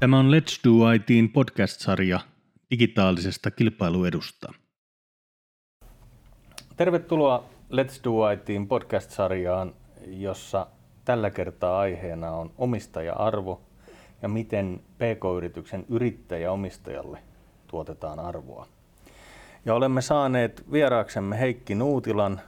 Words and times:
Tämä 0.00 0.18
on 0.18 0.30
Let's 0.30 0.60
Do 0.64 0.92
ITin 0.92 1.30
podcast-sarja 1.32 2.20
digitaalisesta 2.70 3.50
kilpailuedusta. 3.50 4.52
Tervetuloa 6.76 7.44
Let's 7.72 8.04
Do 8.04 8.30
ITin 8.30 8.68
podcast-sarjaan, 8.68 9.74
jossa 10.06 10.66
tällä 11.04 11.30
kertaa 11.30 11.78
aiheena 11.78 12.30
on 12.30 12.50
omistaja-arvo 12.58 13.60
ja 14.22 14.28
miten 14.28 14.80
PK-yrityksen 14.98 15.86
yrittäjä-omistajalle 15.88 17.18
tuotetaan 17.66 18.18
arvoa. 18.18 18.66
Ja 19.64 19.74
olemme 19.74 20.02
saaneet 20.02 20.64
vieraaksemme 20.72 21.38
Heikki 21.40 21.74
Nuutilan, 21.74 22.40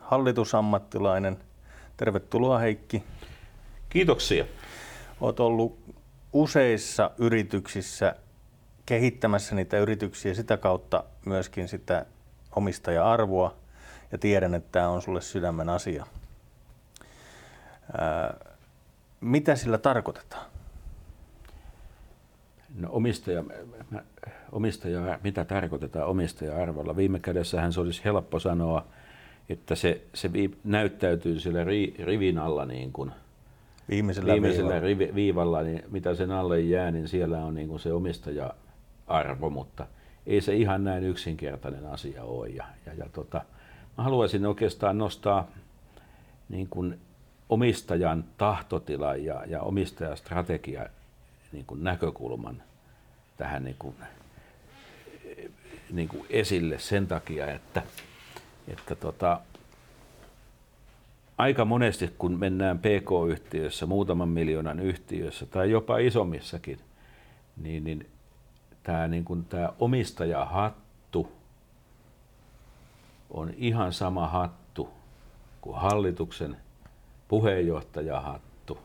hallitusammattilainen. 0.00 1.36
Tervetuloa 1.96 2.58
Heikki. 2.58 3.02
Kiitoksia. 3.88 4.44
Olet 5.20 5.40
ollut 5.40 5.81
useissa 6.32 7.10
yrityksissä 7.18 8.14
kehittämässä 8.86 9.54
niitä 9.54 9.78
yrityksiä 9.78 10.34
sitä 10.34 10.56
kautta 10.56 11.04
myöskin 11.26 11.68
sitä 11.68 12.06
omistaja-arvoa 12.56 13.54
ja 14.12 14.18
tiedän, 14.18 14.54
että 14.54 14.68
tämä 14.72 14.88
on 14.88 15.02
sulle 15.02 15.20
sydämen 15.20 15.68
asia. 15.68 16.06
Ää, 17.98 18.34
mitä 19.20 19.56
sillä 19.56 19.78
tarkoitetaan? 19.78 20.46
No 22.78 22.88
omistaja, 22.92 23.44
omistaja, 24.52 25.18
mitä 25.24 25.44
tarkoitetaan 25.44 26.08
omistaja-arvolla? 26.08 26.96
Viime 26.96 27.20
kädessähän 27.20 27.72
se 27.72 27.80
olisi 27.80 28.04
helppo 28.04 28.40
sanoa, 28.40 28.86
että 29.48 29.74
se, 29.74 30.02
se 30.14 30.30
näyttäytyy 30.64 31.40
sillä 31.40 31.64
ri, 31.64 31.94
rivin 31.98 32.38
alla 32.38 32.64
niin 32.64 32.92
kuin, 32.92 33.12
Viimeisellä, 33.90 34.32
viimeisellä 34.32 34.82
viivalla. 34.82 35.14
viivalla, 35.14 35.62
niin 35.62 35.82
mitä 35.90 36.14
sen 36.14 36.30
alle 36.30 36.60
jää, 36.60 36.90
niin 36.90 37.08
siellä 37.08 37.44
on 37.44 37.54
niin 37.54 37.68
kuin 37.68 37.80
se 37.80 37.92
omistaja-arvo, 37.92 39.50
mutta 39.50 39.86
ei 40.26 40.40
se 40.40 40.54
ihan 40.54 40.84
näin 40.84 41.04
yksinkertainen 41.04 41.86
asia 41.86 42.24
ole. 42.24 42.48
Ja, 42.48 42.64
ja, 42.86 42.94
ja 42.94 43.06
tota, 43.12 43.44
mä 43.98 44.04
haluaisin 44.04 44.46
oikeastaan 44.46 44.98
nostaa 44.98 45.48
niin 46.48 46.68
kuin 46.68 46.98
omistajan 47.48 48.24
tahtotila 48.38 49.16
ja, 49.16 49.42
ja 49.46 49.62
omistajastrategia 49.62 50.86
niin 51.52 51.64
kuin 51.66 51.84
näkökulman 51.84 52.62
tähän 53.36 53.64
niin 53.64 53.76
kuin, 53.78 53.94
niin 55.90 56.08
kuin 56.08 56.26
esille 56.30 56.78
sen 56.78 57.06
takia, 57.06 57.50
että, 57.50 57.82
että 58.68 58.94
tota, 58.94 59.40
aika 61.38 61.64
monesti 61.64 62.14
kun 62.18 62.38
mennään 62.38 62.78
PK-yhtiössä, 62.78 63.86
muutaman 63.86 64.28
miljoonan 64.28 64.80
yhtiössä 64.80 65.46
tai 65.46 65.70
jopa 65.70 65.98
isommissakin, 65.98 66.78
niin, 67.56 67.84
niin 67.84 68.06
tämä 68.82 69.08
niin 69.08 69.24
omistajahattu 69.78 71.32
on 73.30 73.50
ihan 73.56 73.92
sama 73.92 74.28
hattu 74.28 74.88
kuin 75.60 75.76
hallituksen 75.76 76.56
puheenjohtajahattu 77.28 78.78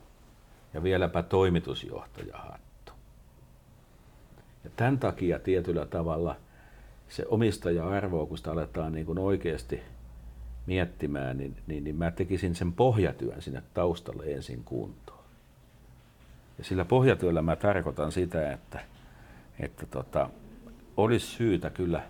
ja 0.74 0.84
vieläpä 0.84 1.24
toimitusjohtajahattu. 1.24 2.92
Ja 4.64 4.70
tämän 4.76 5.00
takia 5.00 5.40
tietyllä 5.40 5.86
tavalla 5.86 6.36
se 7.10 7.26
omistaja-arvo, 7.30 8.26
kun 8.26 8.38
sitä 8.38 8.52
aletaan 8.52 8.94
niin 8.94 9.06
kuin 9.06 9.20
oikeasti 9.20 9.82
miettimään, 10.68 11.38
niin, 11.38 11.56
niin, 11.68 11.84
niin 11.84 11.96
mä 11.96 12.12
tekisin 12.12 12.56
sen 12.56 12.74
pohjatyön 12.74 13.42
sinne 13.42 13.64
taustalle 13.74 14.24
ensin 14.26 14.64
kuntoon. 14.64 15.24
Ja 16.58 16.64
sillä 16.64 16.86
pohjatyöllä 16.86 17.42
mä 17.42 17.56
tarkoitan 17.56 18.12
sitä, 18.12 18.52
että, 18.52 18.80
että 19.60 19.86
tota, 19.86 20.30
olisi 20.98 21.28
syytä 21.28 21.70
kyllä 21.70 22.04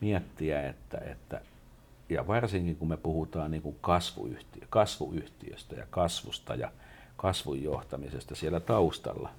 miettiä, 0.00 0.68
että, 0.68 0.98
että 0.98 1.40
ja 2.08 2.26
varsinkin 2.26 2.76
kun 2.76 2.88
me 2.88 2.96
puhutaan 2.96 3.50
niin 3.50 3.62
kuin 3.62 3.76
kasvuyhtiö, 3.80 4.66
kasvuyhtiöstä 4.70 5.74
ja 5.74 5.86
kasvusta 5.90 6.54
ja 6.54 6.72
kasvun 7.16 7.62
johtamisesta 7.62 8.34
siellä 8.34 8.60
taustalla, 8.60 9.30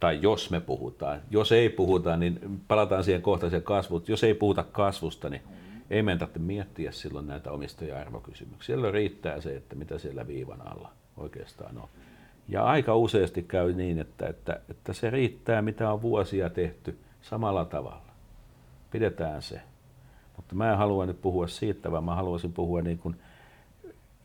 tai 0.00 0.18
jos 0.22 0.50
me 0.50 0.60
puhutaan, 0.60 1.20
jos 1.30 1.52
ei 1.52 1.68
puhuta, 1.68 2.16
niin 2.16 2.60
palataan 2.68 3.04
siihen 3.04 3.22
kohtaiseen 3.22 3.62
kasvuun, 3.62 4.04
jos 4.06 4.24
ei 4.24 4.34
puhuta 4.34 4.62
kasvusta, 4.62 5.28
niin 5.28 5.42
ei 5.90 6.02
meidän 6.02 6.18
tarvitse 6.18 6.38
miettiä 6.38 6.92
silloin 6.92 7.26
näitä 7.26 7.50
omistaja-arvokysymyksiä. 7.50 8.66
Siellä 8.66 8.90
riittää 8.90 9.40
se, 9.40 9.56
että 9.56 9.74
mitä 9.74 9.98
siellä 9.98 10.26
viivan 10.26 10.68
alla 10.68 10.92
oikeastaan 11.16 11.78
on. 11.78 11.88
Ja 12.48 12.64
aika 12.64 12.96
useasti 12.96 13.42
käy 13.42 13.72
niin, 13.72 13.98
että, 13.98 14.26
että, 14.26 14.60
että 14.70 14.92
se 14.92 15.10
riittää, 15.10 15.62
mitä 15.62 15.92
on 15.92 16.02
vuosia 16.02 16.50
tehty 16.50 16.98
samalla 17.22 17.64
tavalla. 17.64 18.12
Pidetään 18.90 19.42
se. 19.42 19.60
Mutta 20.36 20.54
mä 20.54 20.72
en 20.72 20.78
halua 20.78 21.06
nyt 21.06 21.22
puhua 21.22 21.46
siitä, 21.46 21.90
vaan 21.90 22.04
mä 22.04 22.14
haluaisin 22.14 22.52
puhua 22.52 22.82
niin 22.82 22.98
kuin 22.98 23.16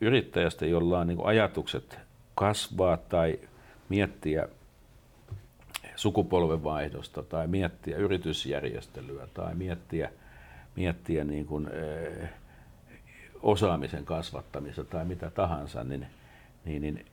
yrittäjästä, 0.01 0.65
jolla 0.65 0.99
on 0.99 1.07
niin 1.07 1.17
kuin 1.17 1.27
ajatukset 1.27 1.99
kasvaa 2.35 2.97
tai 2.97 3.39
miettiä 3.89 4.47
sukupolvenvaihdosta 5.95 7.23
tai 7.23 7.47
miettiä 7.47 7.97
yritysjärjestelyä 7.97 9.27
tai 9.33 9.55
miettiä, 9.55 10.11
miettiä 10.75 11.23
niin 11.23 11.45
kuin, 11.45 11.67
eh, 11.67 12.29
osaamisen 13.41 14.05
kasvattamista 14.05 14.83
tai 14.83 15.05
mitä 15.05 15.29
tahansa, 15.29 15.83
niin, 15.83 16.07
niin, 16.65 16.81
niin 16.81 17.05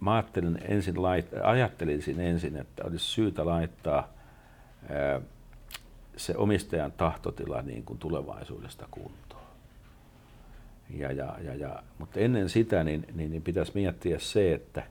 mä 0.00 0.14
ajattelin 0.14 0.58
ensin 0.68 1.02
lait, 1.02 1.26
ajattelisin 1.42 2.20
ensin, 2.20 2.56
että 2.56 2.84
olisi 2.84 3.04
syytä 3.04 3.46
laittaa 3.46 4.08
eh, 4.82 5.22
se 6.16 6.36
omistajan 6.36 6.92
tahtotila 6.92 7.62
niin 7.62 7.84
kuin 7.84 7.98
tulevaisuudesta 7.98 8.86
kuntoon. 8.90 9.40
Ja, 10.90 11.12
ja, 11.12 11.36
ja, 11.44 11.54
ja, 11.54 11.82
mutta 11.98 12.20
ennen 12.20 12.48
sitä 12.48 12.84
niin, 12.84 13.06
niin, 13.14 13.30
niin 13.30 13.42
pitäisi 13.42 13.72
miettiä 13.74 14.18
se, 14.18 14.54
että, 14.54 14.82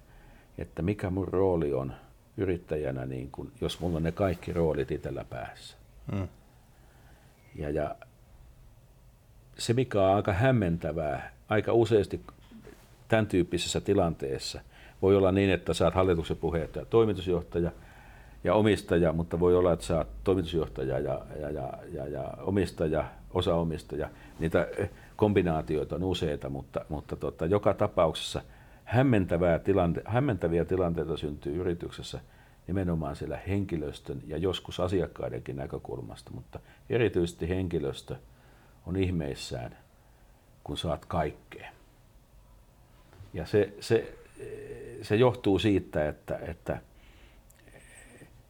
että 0.58 0.82
mikä 0.82 1.10
mun 1.10 1.28
rooli 1.28 1.74
on 1.74 1.94
yrittäjänä, 2.38 3.06
niin 3.06 3.32
kuin, 3.32 3.52
jos 3.62 3.80
mulla 3.80 3.98
on 3.98 4.04
ne 4.04 4.12
kaikki 4.12 4.54
roolit 4.54 4.92
itsellä 4.92 5.26
päässä. 5.30 5.78
Hmm. 6.12 6.28
Ja, 7.60 7.70
ja 7.70 7.96
se, 9.58 9.74
mikä 9.74 10.02
on 10.02 10.16
aika 10.16 10.34
hämmentävää, 10.34 11.32
aika 11.50 11.74
useasti 11.74 12.22
tämän 13.08 13.28
tyyppisessä 13.28 13.82
tilanteessa, 13.82 14.62
voi 15.02 15.16
olla 15.16 15.32
niin, 15.32 15.50
että 15.50 15.74
saat 15.74 15.94
hallituksen 15.94 16.38
puheenjohtaja, 16.38 16.86
toimitusjohtaja– 16.86 17.72
ja 18.44 18.54
omistaja, 18.54 19.14
mutta 19.14 19.40
voi 19.40 19.56
olla, 19.56 19.74
että 19.74 19.98
oot 19.98 20.08
toimitusjohtaja 20.24 21.00
ja, 21.00 21.22
ja, 21.40 21.50
ja, 21.50 21.74
ja, 21.94 22.08
ja 22.08 22.34
omistaja, 22.42 23.06
osaomistaja. 23.34 24.10
Niitä 24.40 24.68
kombinaatioita 25.16 25.96
on 25.96 26.04
useita, 26.04 26.50
mutta, 26.50 26.86
mutta 26.90 27.16
tota, 27.16 27.46
joka 27.46 27.74
tapauksessa 27.74 28.42
hämmentävää 28.84 29.60
tilante, 29.60 30.02
hämmentäviä 30.06 30.66
tilanteita 30.66 31.18
syntyy 31.18 31.56
yrityksessä 31.56 32.20
nimenomaan 32.70 33.16
siellä 33.16 33.38
henkilöstön 33.48 34.22
ja 34.28 34.38
joskus 34.38 34.80
asiakkaidenkin 34.80 35.56
näkökulmasta, 35.56 36.32
mutta 36.32 36.60
erityisesti 36.90 37.50
henkilöstö 37.50 38.16
on 38.86 38.96
ihmeissään, 38.96 39.78
kun 40.64 40.78
saat 40.78 41.06
kaikkea. 41.06 41.70
Ja 43.34 43.46
se, 43.46 43.74
se, 43.80 44.18
se 45.02 45.16
johtuu 45.16 45.60
siitä, 45.60 46.10
että, 46.10 46.38
että 46.38 46.82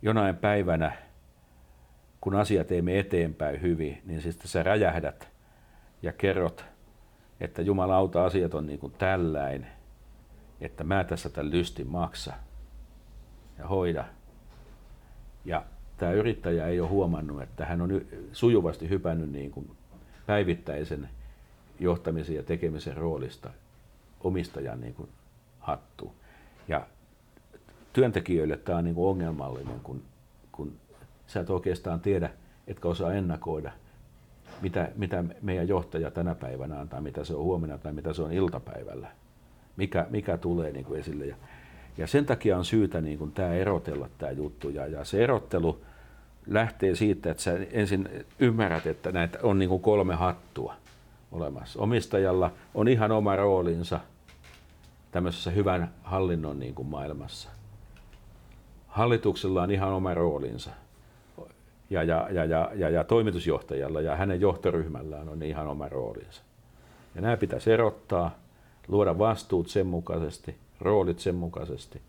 jonain 0.01 0.35
päivänä, 0.35 0.91
kun 2.21 2.35
asiat 2.35 2.71
ei 2.71 2.81
mene 2.81 2.99
eteenpäin 2.99 3.61
hyvin, 3.61 4.01
niin 4.05 4.21
sitten 4.21 4.47
sä 4.47 4.63
räjähdät 4.63 5.29
ja 6.01 6.13
kerrot, 6.13 6.65
että 7.39 7.61
jumalauta 7.61 8.25
asiat 8.25 8.53
on 8.53 8.67
niin 8.67 8.79
kuin 8.79 8.93
tälläin, 8.93 9.67
että 10.61 10.83
mä 10.83 11.03
tässä 11.03 11.29
tämän 11.29 11.51
lystin 11.51 11.87
maksa 11.87 12.33
ja 13.59 13.67
hoida. 13.67 14.05
Ja 15.45 15.65
tämä 15.97 16.11
yrittäjä 16.11 16.67
ei 16.67 16.79
ole 16.79 16.89
huomannut, 16.89 17.41
että 17.41 17.65
hän 17.65 17.81
on 17.81 18.01
sujuvasti 18.31 18.89
hypännyt 18.89 19.31
niin 19.31 19.51
kuin 19.51 19.71
päivittäisen 20.25 21.09
johtamisen 21.79 22.35
ja 22.35 22.43
tekemisen 22.43 22.97
roolista 22.97 23.49
omistajan 24.23 24.81
niin 24.81 24.93
kuin 24.93 25.09
hattuun. 25.59 26.13
Ja 26.67 26.87
työntekijöille 27.93 28.57
tämä 28.57 28.77
on 28.77 28.83
niin 28.83 28.95
kuin 28.95 29.09
ongelmallinen, 29.09 29.79
kun, 29.79 30.01
kun 30.51 30.73
sä 31.27 31.39
et 31.39 31.49
oikeastaan 31.49 31.99
tiedä, 31.99 32.29
etkä 32.67 32.87
osaa 32.87 33.13
ennakoida, 33.13 33.71
mitä, 34.61 34.91
mitä 34.95 35.23
meidän 35.41 35.67
johtaja 35.67 36.11
tänä 36.11 36.35
päivänä 36.35 36.79
antaa, 36.79 37.01
mitä 37.01 37.23
se 37.23 37.35
on 37.35 37.43
huomenna 37.43 37.77
tai 37.77 37.93
mitä 37.93 38.13
se 38.13 38.21
on 38.21 38.31
iltapäivällä, 38.31 39.07
mikä, 39.77 40.07
mikä 40.09 40.37
tulee 40.37 40.71
niin 40.71 40.85
kuin 40.85 40.99
esille. 40.99 41.25
Ja, 41.25 41.35
ja 41.99 42.07
sen 42.07 42.25
takia 42.25 42.57
on 42.57 42.65
syytä 42.65 43.01
niin 43.01 43.17
kuin 43.17 43.31
tämä 43.31 43.53
erotella 43.53 44.09
tämä 44.17 44.31
juttu. 44.31 44.69
Ja, 44.69 44.87
ja 44.87 45.03
se 45.03 45.23
erottelu 45.23 45.81
lähtee 46.47 46.95
siitä, 46.95 47.31
että 47.31 47.43
sä 47.43 47.57
ensin 47.71 48.09
ymmärrät, 48.39 48.87
että 48.87 49.11
näitä 49.11 49.39
on 49.43 49.59
niin 49.59 49.69
kuin 49.69 49.81
kolme 49.81 50.15
hattua 50.15 50.75
olemassa. 51.31 51.79
Omistajalla 51.79 52.51
on 52.73 52.87
ihan 52.87 53.11
oma 53.11 53.35
roolinsa 53.35 53.99
tämmöisessä 55.11 55.51
hyvän 55.51 55.91
hallinnon 56.03 56.59
niin 56.59 56.75
kuin 56.75 56.87
maailmassa 56.87 57.49
Hallituksella 58.87 59.63
on 59.63 59.71
ihan 59.71 59.93
oma 59.93 60.13
roolinsa 60.13 60.69
ja, 61.89 62.03
ja, 62.03 62.27
ja, 62.31 62.45
ja, 62.45 62.71
ja, 62.75 62.89
ja 62.89 63.03
toimitusjohtajalla 63.03 64.01
ja 64.01 64.15
hänen 64.15 64.41
johtoryhmällään 64.41 65.29
on 65.29 65.43
ihan 65.43 65.67
oma 65.67 65.89
roolinsa. 65.89 66.41
Ja 67.15 67.21
nämä 67.21 67.37
pitäisi 67.37 67.71
erottaa, 67.71 68.31
luoda 68.87 69.17
vastuut 69.17 69.67
sen 69.67 69.87
mukaisesti, 69.87 70.55
roolit 70.81 71.19
sen 71.19 71.35
mukaisesti. 71.35 72.01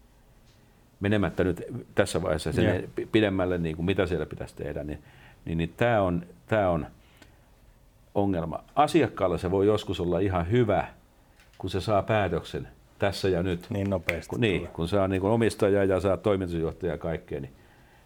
Menemättä 1.00 1.44
nyt 1.44 1.62
tässä 1.94 2.22
vaiheessa 2.22 2.52
sen 2.52 2.64
Joo. 2.64 3.06
pidemmälle, 3.12 3.58
niin 3.58 3.76
kuin 3.76 3.86
mitä 3.86 4.06
siellä 4.06 4.26
pitäisi 4.26 4.56
tehdä, 4.56 4.84
niin, 4.84 4.98
niin, 5.44 5.58
niin 5.58 5.74
tämä 5.76 6.02
on, 6.02 6.26
tämä 6.46 6.70
on 6.70 6.86
ongelma. 8.14 8.64
Asiakkaalla 8.74 9.38
se 9.38 9.50
voi 9.50 9.66
joskus 9.66 10.00
olla 10.00 10.18
ihan 10.18 10.50
hyvä, 10.50 10.86
kun 11.58 11.70
se 11.70 11.80
saa 11.80 12.02
päätöksen 12.02 12.68
tässä 12.98 13.28
ja 13.28 13.42
nyt. 13.42 13.66
Niin 13.70 13.90
nopeasti. 13.90 14.30
Kun, 14.30 14.40
niin, 14.40 14.68
kun 14.68 14.88
saa 14.88 15.08
niin 15.08 15.22
omistaja 15.22 15.84
ja 15.84 16.00
saa 16.00 16.16
toimitusjohtaja 16.16 16.92
ja 16.92 16.98
kaikkea, 16.98 17.40
niin 17.40 17.52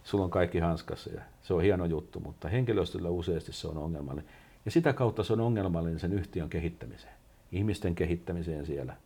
sulla 0.04 0.24
on 0.24 0.30
kaikki 0.30 0.58
hanskassa 0.58 1.10
ja 1.10 1.20
se 1.42 1.54
on 1.54 1.62
hieno 1.62 1.84
juttu, 1.84 2.20
mutta 2.20 2.48
henkilöstöllä 2.48 3.08
useasti 3.08 3.52
se 3.52 3.68
on 3.68 3.78
ongelmallinen. 3.78 4.30
Ja 4.64 4.70
sitä 4.70 4.92
kautta 4.92 5.24
se 5.24 5.32
on 5.32 5.40
ongelmallinen 5.40 6.00
sen 6.00 6.12
yhtiön 6.12 6.48
kehittämiseen, 6.48 7.14
ihmisten 7.52 7.94
kehittämiseen 7.94 8.66
siellä. 8.66 8.96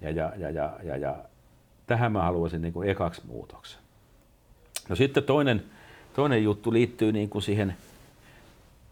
Ja, 0.00 0.10
ja, 0.10 0.32
ja, 0.36 0.50
ja, 0.50 0.78
ja, 0.82 0.96
ja 0.96 1.16
tähän 1.86 2.12
mä 2.12 2.22
haluaisin 2.22 2.62
niin 2.62 2.72
kuin 2.72 2.88
ekaksi 2.88 3.22
muutoksen. 3.26 3.80
No 4.88 4.96
sitten 4.96 5.24
toinen, 5.24 5.62
toinen 6.14 6.44
juttu 6.44 6.72
liittyy 6.72 7.12
niin 7.12 7.28
kuin 7.28 7.42
siihen 7.42 7.76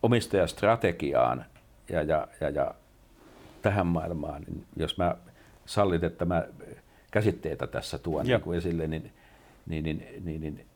omistajastrategiaan 0.03 1.45
ja, 1.89 2.03
ja, 2.03 2.29
ja, 2.41 2.51
ja 2.51 2.75
tähän 3.63 3.87
maailmaan. 3.87 4.43
Niin 4.43 4.65
jos 4.77 4.99
mä 4.99 5.17
sallit, 5.67 6.05
että 6.05 6.25
mä 6.25 6.45
käsitteitä 7.11 7.67
tässä 7.67 7.99
tuon 7.99 8.27
niin 8.27 8.41
kuin 8.41 8.59
esille, 8.59 8.87
niin, 8.87 9.13
niin, 9.67 9.85
niin, 9.85 10.23
niin, 10.25 10.41
niin 10.41 10.67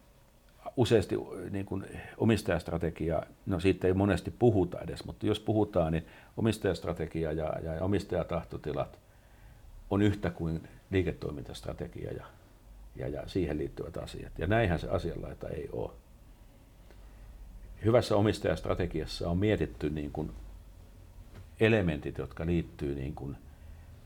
useasti 0.77 1.17
niin 1.51 1.67
kuin 1.67 1.85
omistajastrategia, 2.17 3.23
no 3.47 3.61
siitä 3.61 3.87
ei 3.87 3.93
monesti 3.93 4.35
puhuta 4.39 4.81
edes, 4.81 5.05
mutta 5.05 5.27
jos 5.27 5.41
puhutaan, 5.41 5.93
niin 5.93 6.07
omistajastrategia 6.37 7.33
ja, 7.33 7.53
ja 7.63 7.85
omistajatahtotilat 7.85 8.99
on 9.91 10.03
yhtä 10.03 10.31
kuin 10.31 10.69
liiketoimintastrategia 10.91 12.13
ja, 12.13 12.27
ja, 12.97 13.09
ja 13.09 13.29
siihen 13.29 13.59
liittyvät 13.59 13.97
asiat. 13.97 14.39
Ja 14.39 14.47
näinhän 14.47 14.79
se 14.79 14.89
asianlaita 14.89 15.49
ei 15.49 15.69
ole. 15.73 15.91
Hyvässä 17.85 18.17
omistajastrategiassa 18.17 19.31
on 19.31 19.39
mietitty 19.39 19.91
niin 19.91 20.11
kuin 20.13 20.31
elementit, 21.61 22.19
jotka 22.19 22.47
liittyy 22.47 22.95
niin 22.95 23.15
kuin 23.15 23.37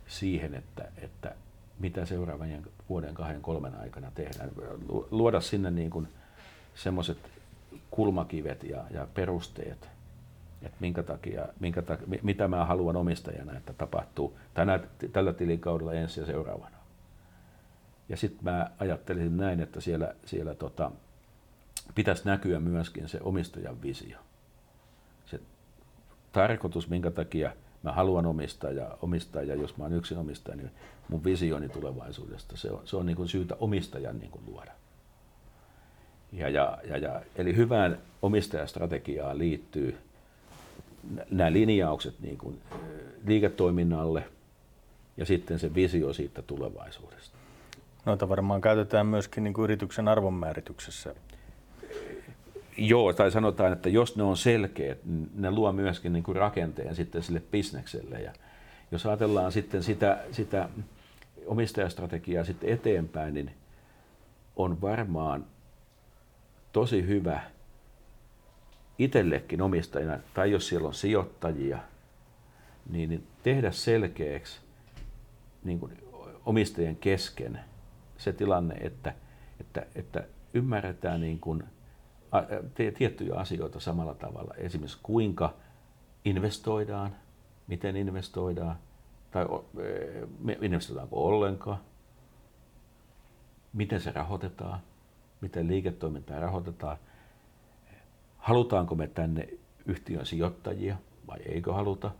siihen, 0.06 0.54
että, 0.54 0.88
että 0.96 1.34
mitä 1.78 2.06
seuraavan 2.06 2.66
vuoden, 2.88 3.14
kahden, 3.14 3.42
kolmen 3.42 3.74
aikana 3.74 4.10
tehdään. 4.14 4.50
Lu- 4.88 5.08
Luoda 5.10 5.40
sinne 5.40 5.70
niin 5.70 5.90
kuin 5.90 6.08
semmoiset 6.74 7.18
kulmakivet 7.90 8.64
ja, 8.64 8.84
ja 8.90 9.06
perusteet, 9.14 9.88
että 10.62 10.76
minkä 10.80 11.02
takia, 11.02 11.48
minkä 11.60 11.82
takia, 11.82 12.06
mi- 12.06 12.20
mitä 12.22 12.48
mä 12.48 12.64
haluan 12.64 12.96
omistajana, 12.96 13.56
että 13.56 13.72
tapahtuu 13.72 14.38
tänä, 14.60 14.80
tällä 15.12 15.32
tilikaudella 15.32 15.92
ensi 15.92 16.20
ja 16.20 16.26
seuraavana. 16.26 16.76
Ja 18.08 18.16
sitten 18.16 18.44
mä 18.44 18.70
ajattelisin 18.78 19.36
näin, 19.36 19.60
että 19.60 19.80
siellä, 19.80 20.14
siellä 20.26 20.54
tota, 20.54 20.90
pitäisi 21.94 22.24
näkyä 22.24 22.60
myöskin 22.60 23.08
se 23.08 23.18
omistajan 23.22 23.82
visio. 23.82 24.18
Se 25.26 25.40
tarkoitus, 26.32 26.88
minkä 26.88 27.10
takia 27.10 27.52
mä 27.82 27.92
haluan 27.92 28.26
omistaa 28.26 28.70
ja 28.70 28.98
omistaa, 29.02 29.42
ja 29.42 29.54
jos 29.54 29.76
mä 29.76 29.84
oon 29.84 29.92
yksin 29.92 30.18
omistaja, 30.18 30.56
niin 30.56 30.70
mun 31.08 31.24
visioni 31.24 31.68
tulevaisuudesta, 31.68 32.56
se 32.56 32.70
on, 32.70 32.80
se 32.84 32.96
on 32.96 33.06
niin 33.06 33.16
kuin 33.16 33.28
syytä 33.28 33.56
omistajan 33.60 34.18
niin 34.18 34.30
kuin 34.30 34.44
luoda. 34.46 34.72
Ja, 36.32 36.48
ja, 36.48 36.78
ja, 36.84 36.96
ja, 36.96 37.22
eli 37.36 37.56
hyvään 37.56 37.98
omistajastrategiaan 38.22 39.38
liittyy 39.38 39.98
nämä 41.30 41.52
linjaukset 41.52 42.20
niin 42.20 42.38
kuin, 42.38 42.60
liiketoiminnalle 43.26 44.24
ja 45.16 45.26
sitten 45.26 45.58
se 45.58 45.74
visio 45.74 46.12
siitä 46.12 46.42
tulevaisuudesta. 46.42 47.36
Noita 48.04 48.28
varmaan 48.28 48.60
käytetään 48.60 49.06
myöskin 49.06 49.44
niin 49.44 49.54
kuin 49.54 49.64
yrityksen 49.64 50.08
arvonmäärityksessä. 50.08 51.14
Joo, 52.76 53.12
tai 53.12 53.30
sanotaan, 53.30 53.72
että 53.72 53.88
jos 53.88 54.16
ne 54.16 54.22
on 54.22 54.36
selkeät, 54.36 55.04
niin 55.04 55.30
ne 55.34 55.50
luo 55.50 55.72
myöskin 55.72 56.12
niin 56.12 56.22
kuin 56.22 56.36
rakenteen 56.36 56.96
sitten 56.96 57.22
sille 57.22 57.42
bisnekselle. 57.50 58.20
Ja 58.20 58.32
jos 58.90 59.06
ajatellaan 59.06 59.52
sitten 59.52 59.82
sitä, 59.82 60.18
sitä 60.32 60.68
omistajastrategiaa 61.46 62.44
sitten 62.44 62.70
eteenpäin, 62.70 63.34
niin 63.34 63.50
on 64.56 64.80
varmaan 64.80 65.46
tosi 66.72 67.06
hyvä 67.06 67.40
itsellekin 68.98 69.62
omistajana, 69.62 70.18
tai 70.34 70.50
jos 70.50 70.68
siellä 70.68 70.88
on 70.88 70.94
sijoittajia, 70.94 71.78
niin, 72.90 73.10
niin 73.10 73.26
tehdä 73.42 73.70
selkeäksi 73.70 74.60
niin 75.64 75.80
kuin 75.80 75.98
omistajien 76.46 76.96
kesken 76.96 77.60
se 78.18 78.32
tilanne, 78.32 78.74
että, 78.74 79.14
että, 79.60 79.86
että 79.94 80.24
ymmärretään 80.54 81.20
niin 81.20 81.40
kuin 81.40 81.64
tiettyjä 82.94 83.34
asioita 83.34 83.80
samalla 83.80 84.14
tavalla. 84.14 84.54
Esimerkiksi 84.54 84.98
kuinka 85.02 85.54
investoidaan, 86.24 87.16
miten 87.66 87.96
investoidaan, 87.96 88.76
tai 89.30 89.46
me- 90.38 90.58
investoidaanko 90.60 91.24
ollenkaan, 91.26 91.78
miten 93.72 94.00
se 94.00 94.12
rahoitetaan, 94.12 94.80
miten 95.40 95.68
liiketoimintaa 95.68 96.40
rahoitetaan, 96.40 96.96
halutaanko 98.38 98.94
me 98.94 99.06
tänne 99.06 99.48
yhtiön 99.86 100.26
sijoittajia 100.26 100.96
vai 101.26 101.38
eikö 101.46 101.72
haluta, 101.72 102.10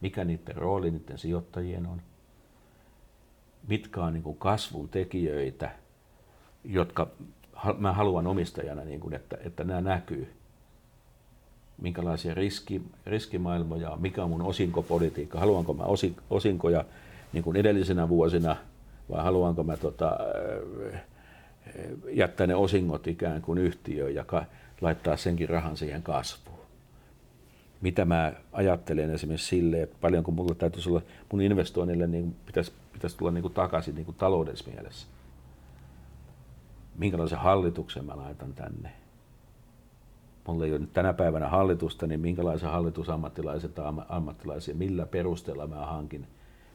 mikä 0.00 0.24
niiden 0.24 0.56
rooli 0.56 0.90
niiden 0.90 1.18
sijoittajien 1.18 1.86
on, 1.86 2.02
mitkä 3.68 4.04
on 4.04 4.12
niin 4.12 4.22
kuin 4.22 4.36
kasvun 4.36 4.88
tekijöitä, 4.88 5.70
jotka 6.64 7.08
mä 7.78 7.92
haluan 7.92 8.26
omistajana, 8.26 8.84
niin 8.84 9.00
kuin, 9.00 9.14
että, 9.14 9.38
että 9.44 9.64
nämä 9.64 9.80
näkyy. 9.80 10.32
Minkälaisia 11.78 12.34
riski, 12.34 12.82
riskimaailmoja 13.06 13.96
mikä 14.00 14.24
on 14.24 14.30
mun 14.30 14.42
osinkopolitiikka, 14.42 15.40
haluanko 15.40 15.74
mä 15.74 15.82
osi, 15.82 16.16
osinkoja 16.30 16.84
niin 17.32 17.44
kuin 17.44 17.56
edellisenä 17.56 18.08
vuosina 18.08 18.56
vai 19.10 19.24
haluanko 19.24 19.62
mä 19.62 19.76
tota, 19.76 20.18
äh, 20.92 21.00
jättää 22.12 22.46
ne 22.46 22.54
osingot 22.54 23.06
ikään 23.06 23.42
kuin 23.42 23.58
yhtiöön 23.58 24.14
ja 24.14 24.24
laittaa 24.80 25.16
senkin 25.16 25.48
rahan 25.48 25.76
siihen 25.76 26.02
kasvuun. 26.02 26.58
Mitä 27.80 28.04
mä 28.04 28.32
ajattelen 28.52 29.10
esimerkiksi 29.10 29.46
sille, 29.46 29.82
että 29.82 29.96
paljonko 30.00 30.30
mulla 30.30 30.54
täytyisi 30.54 30.88
olla 30.88 31.02
mun 31.32 31.40
investoinnille, 31.40 32.06
niin 32.06 32.36
pitäisi, 32.46 32.72
pitäisi 32.94 33.16
tulla 33.16 33.30
niin 33.30 33.42
kuin 33.42 33.54
takaisin 33.54 33.94
niin 33.94 34.04
kuin 34.04 34.16
taloudellisessa 34.16 34.70
mielessä 34.70 35.06
minkälaisen 36.98 37.38
hallituksen 37.38 38.04
mä 38.04 38.16
laitan 38.16 38.52
tänne. 38.54 38.92
Mulla 40.48 40.64
ei 40.64 40.70
ole 40.70 40.78
nyt 40.78 40.92
tänä 40.92 41.12
päivänä 41.12 41.48
hallitusta, 41.48 42.06
niin 42.06 42.20
minkälaisen 42.20 42.70
hallitusammattilaiset 42.70 43.78
am- 43.78 44.04
ammattilaisia, 44.08 44.74
millä 44.74 45.06
perusteella 45.06 45.66
mä 45.66 45.86
hankin, 45.86 46.26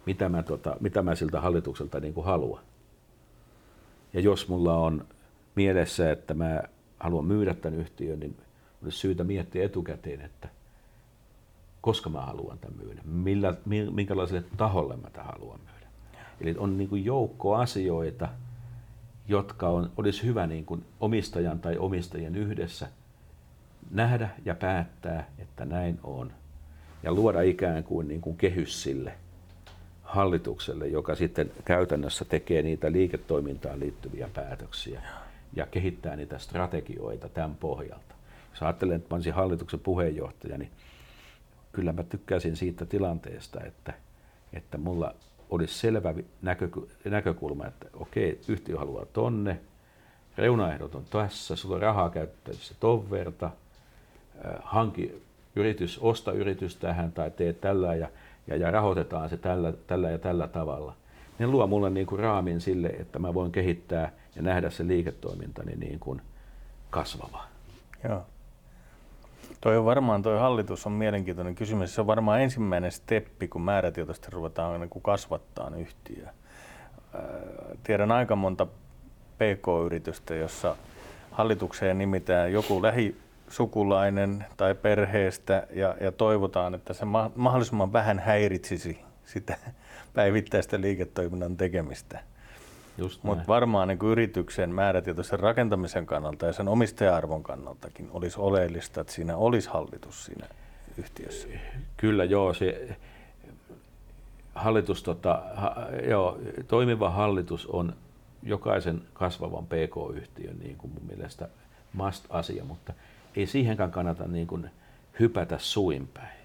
mitä 0.06 0.30
mä, 0.30 0.44
tota, 0.44 0.78
mitä 0.80 1.02
mä 1.02 1.16
siltä 1.16 1.42
hallitukselta 1.42 2.00
niin 2.00 2.14
kuin 2.14 2.26
haluan. 2.26 2.64
Ja 4.14 4.20
jos 4.20 4.48
mulla 4.48 4.78
on 4.78 5.06
mielessä, 5.56 6.12
että 6.12 6.34
mä 6.34 6.64
haluan 7.00 7.26
myydä 7.26 7.54
tämän 7.54 7.80
yhtiön, 7.80 8.20
niin 8.20 8.38
olisi 8.84 8.98
syytä 8.98 9.24
miettiä 9.24 9.66
etukäteen, 9.66 10.22
että 10.22 10.50
koska 11.82 12.10
mä 12.10 12.22
haluan 12.22 12.60
tämän 12.60 12.80
myydä, 12.80 13.02
millä, 13.06 13.54
mi- 13.66 13.92
minkälaiselle 13.92 14.44
taholle 14.58 14.98
mä 14.98 15.10
tämän 15.10 15.28
haluan 15.28 15.60
myydä. 15.60 15.79
Eli 16.42 16.56
on 16.58 16.78
niin 16.78 16.90
kuin 16.90 17.06
joukko 17.06 17.56
asioita, 17.56 18.28
jotka 19.28 19.70
on, 19.70 19.92
olisi 19.98 20.24
hyvä 20.24 20.48
niin 20.48 20.66
kuin 20.66 20.86
omistajan 21.00 21.60
tai 21.60 21.78
omistajien 21.78 22.36
yhdessä 22.36 22.88
nähdä 23.92 24.30
ja 24.46 24.56
päättää, 24.56 25.28
että 25.40 25.66
näin 25.66 26.00
on. 26.04 26.32
Ja 27.04 27.14
luoda 27.14 27.42
ikään 27.42 27.84
kuin, 27.84 28.08
niin 28.08 28.22
kuin 28.22 28.38
kehys 28.38 28.84
sille 28.84 29.14
hallitukselle, 30.04 30.88
joka 30.88 31.16
sitten 31.16 31.52
käytännössä 31.66 32.26
tekee 32.26 32.62
niitä 32.62 32.92
liiketoimintaan 32.92 33.80
liittyviä 33.80 34.30
päätöksiä 34.34 35.02
ja 35.56 35.66
kehittää 35.66 36.16
niitä 36.16 36.38
strategioita 36.38 37.30
tämän 37.30 37.56
pohjalta. 37.56 38.16
Jos 38.52 38.64
ajattelen, 38.64 38.96
että 38.96 39.08
mä 39.10 39.16
olisin 39.16 39.34
hallituksen 39.34 39.80
puheenjohtaja, 39.80 40.58
niin 40.58 40.72
kyllä 41.72 41.94
mä 41.94 42.04
tykkäisin 42.04 42.56
siitä 42.56 42.86
tilanteesta, 42.86 43.64
että, 43.64 43.94
että 44.54 44.78
mulla 44.78 45.16
olisi 45.50 45.74
selvä 45.74 46.14
näkö, 46.42 46.70
näkökulma, 47.06 47.68
että 47.68 47.86
okei, 47.94 48.40
yhtiö 48.48 48.78
haluaa 48.78 49.06
tonne, 49.06 49.60
reunaehdot 50.38 50.96
on 50.96 51.06
tässä, 51.10 51.56
sulla 51.56 51.76
on 51.76 51.82
rahaa 51.82 52.10
käytettävissä 52.10 52.76
ton 52.80 53.12
verta, 53.12 53.46
äh, 53.46 54.54
hanki 54.64 55.22
yritys, 55.56 56.00
osta 56.02 56.32
yritys 56.32 56.76
tähän 56.76 57.12
tai 57.12 57.32
tee 57.32 57.54
tällä 57.54 57.96
ja, 57.96 58.10
ja, 58.48 58.56
ja 58.56 58.72
rahoitetaan 58.72 59.30
se 59.30 59.38
tällä, 59.38 59.74
tällä 59.88 60.10
ja 60.10 60.18
tällä 60.18 60.48
tavalla. 60.48 60.96
ne 61.40 61.48
luo 61.48 61.68
mulle 61.68 61.90
niin 61.90 62.08
kuin 62.08 62.20
raamin 62.20 62.62
sille, 62.62 62.88
että 62.88 63.20
mä 63.20 63.34
voin 63.34 63.52
kehittää 63.52 64.12
ja 64.36 64.42
nähdä 64.42 64.70
se 64.70 64.88
liiketoimintani 64.88 65.76
niin 65.76 66.00
kuin 66.00 66.22
kasvava. 66.90 67.44
Joo. 68.04 68.26
Toi 69.62 69.78
on 69.78 69.86
varmaan, 69.86 70.22
toi 70.22 70.40
hallitus 70.40 70.86
on 70.86 70.92
mielenkiintoinen 70.92 71.56
kysymys. 71.56 71.96
Se 71.96 72.02
on 72.02 72.08
varmaan 72.08 72.42
ensimmäinen 72.42 72.92
steppi, 72.92 73.48
kun 73.48 73.62
määrätietoisesti 73.62 74.28
ruvetaan 74.32 74.80
niin 74.80 74.90
kuin 74.90 75.04
kasvattaa 75.04 75.72
yhtiöä. 75.78 76.34
Tiedän 77.84 78.12
aika 78.12 78.36
monta 78.36 78.68
PK-yritystä, 79.38 80.36
jossa 80.36 80.76
hallitukseen 81.32 81.98
nimitään 81.98 82.54
joku 82.54 82.82
lähisukulainen 82.82 84.46
tai 84.58 84.76
perheestä 84.76 85.68
ja, 85.74 85.96
ja 86.02 86.12
toivotaan, 86.12 86.76
että 86.76 86.94
se 86.94 87.06
ma- 87.06 87.32
mahdollisimman 87.36 87.94
vähän 87.94 88.20
häiritsisi 88.20 89.00
sitä 89.26 89.58
päivittäistä 90.14 90.82
liiketoiminnan 90.82 91.58
tekemistä. 91.58 92.20
Mutta 93.24 93.44
varmaan 93.48 93.88
niin 93.88 94.00
kuin 94.00 94.12
yrityksen 94.12 94.70
määrätietoisen 94.70 95.40
rakentamisen 95.40 96.06
kannalta 96.06 96.46
ja 96.46 96.54
sen 96.54 96.68
omistaja-arvon 96.68 97.44
kannaltakin 97.44 98.10
olisi 98.12 98.40
oleellista, 98.40 99.02
että 99.02 99.14
siinä 99.14 99.38
olisi 99.38 99.70
hallitus 99.70 100.26
siinä 100.26 100.48
yhtiössä. 100.98 101.48
Kyllä 101.98 102.24
joo, 102.24 102.54
se 102.54 102.98
hallitus, 104.56 105.04
tota, 105.04 105.42
ha, 105.56 105.76
joo, 106.10 106.38
toimiva 106.68 107.10
hallitus 107.10 107.68
on 107.68 107.94
jokaisen 108.44 109.02
kasvavan 109.14 109.66
PK-yhtiön 109.66 110.60
niin 110.60 110.78
kuin 110.78 110.94
mun 110.94 111.04
mielestä 111.08 111.48
must-asia, 111.94 112.64
mutta 112.64 112.94
ei 113.36 113.48
siihenkään 113.48 113.92
kannata 113.92 114.28
niin 114.28 114.48
kuin 114.48 114.70
hypätä 115.20 115.58
suinpäin. 115.58 116.40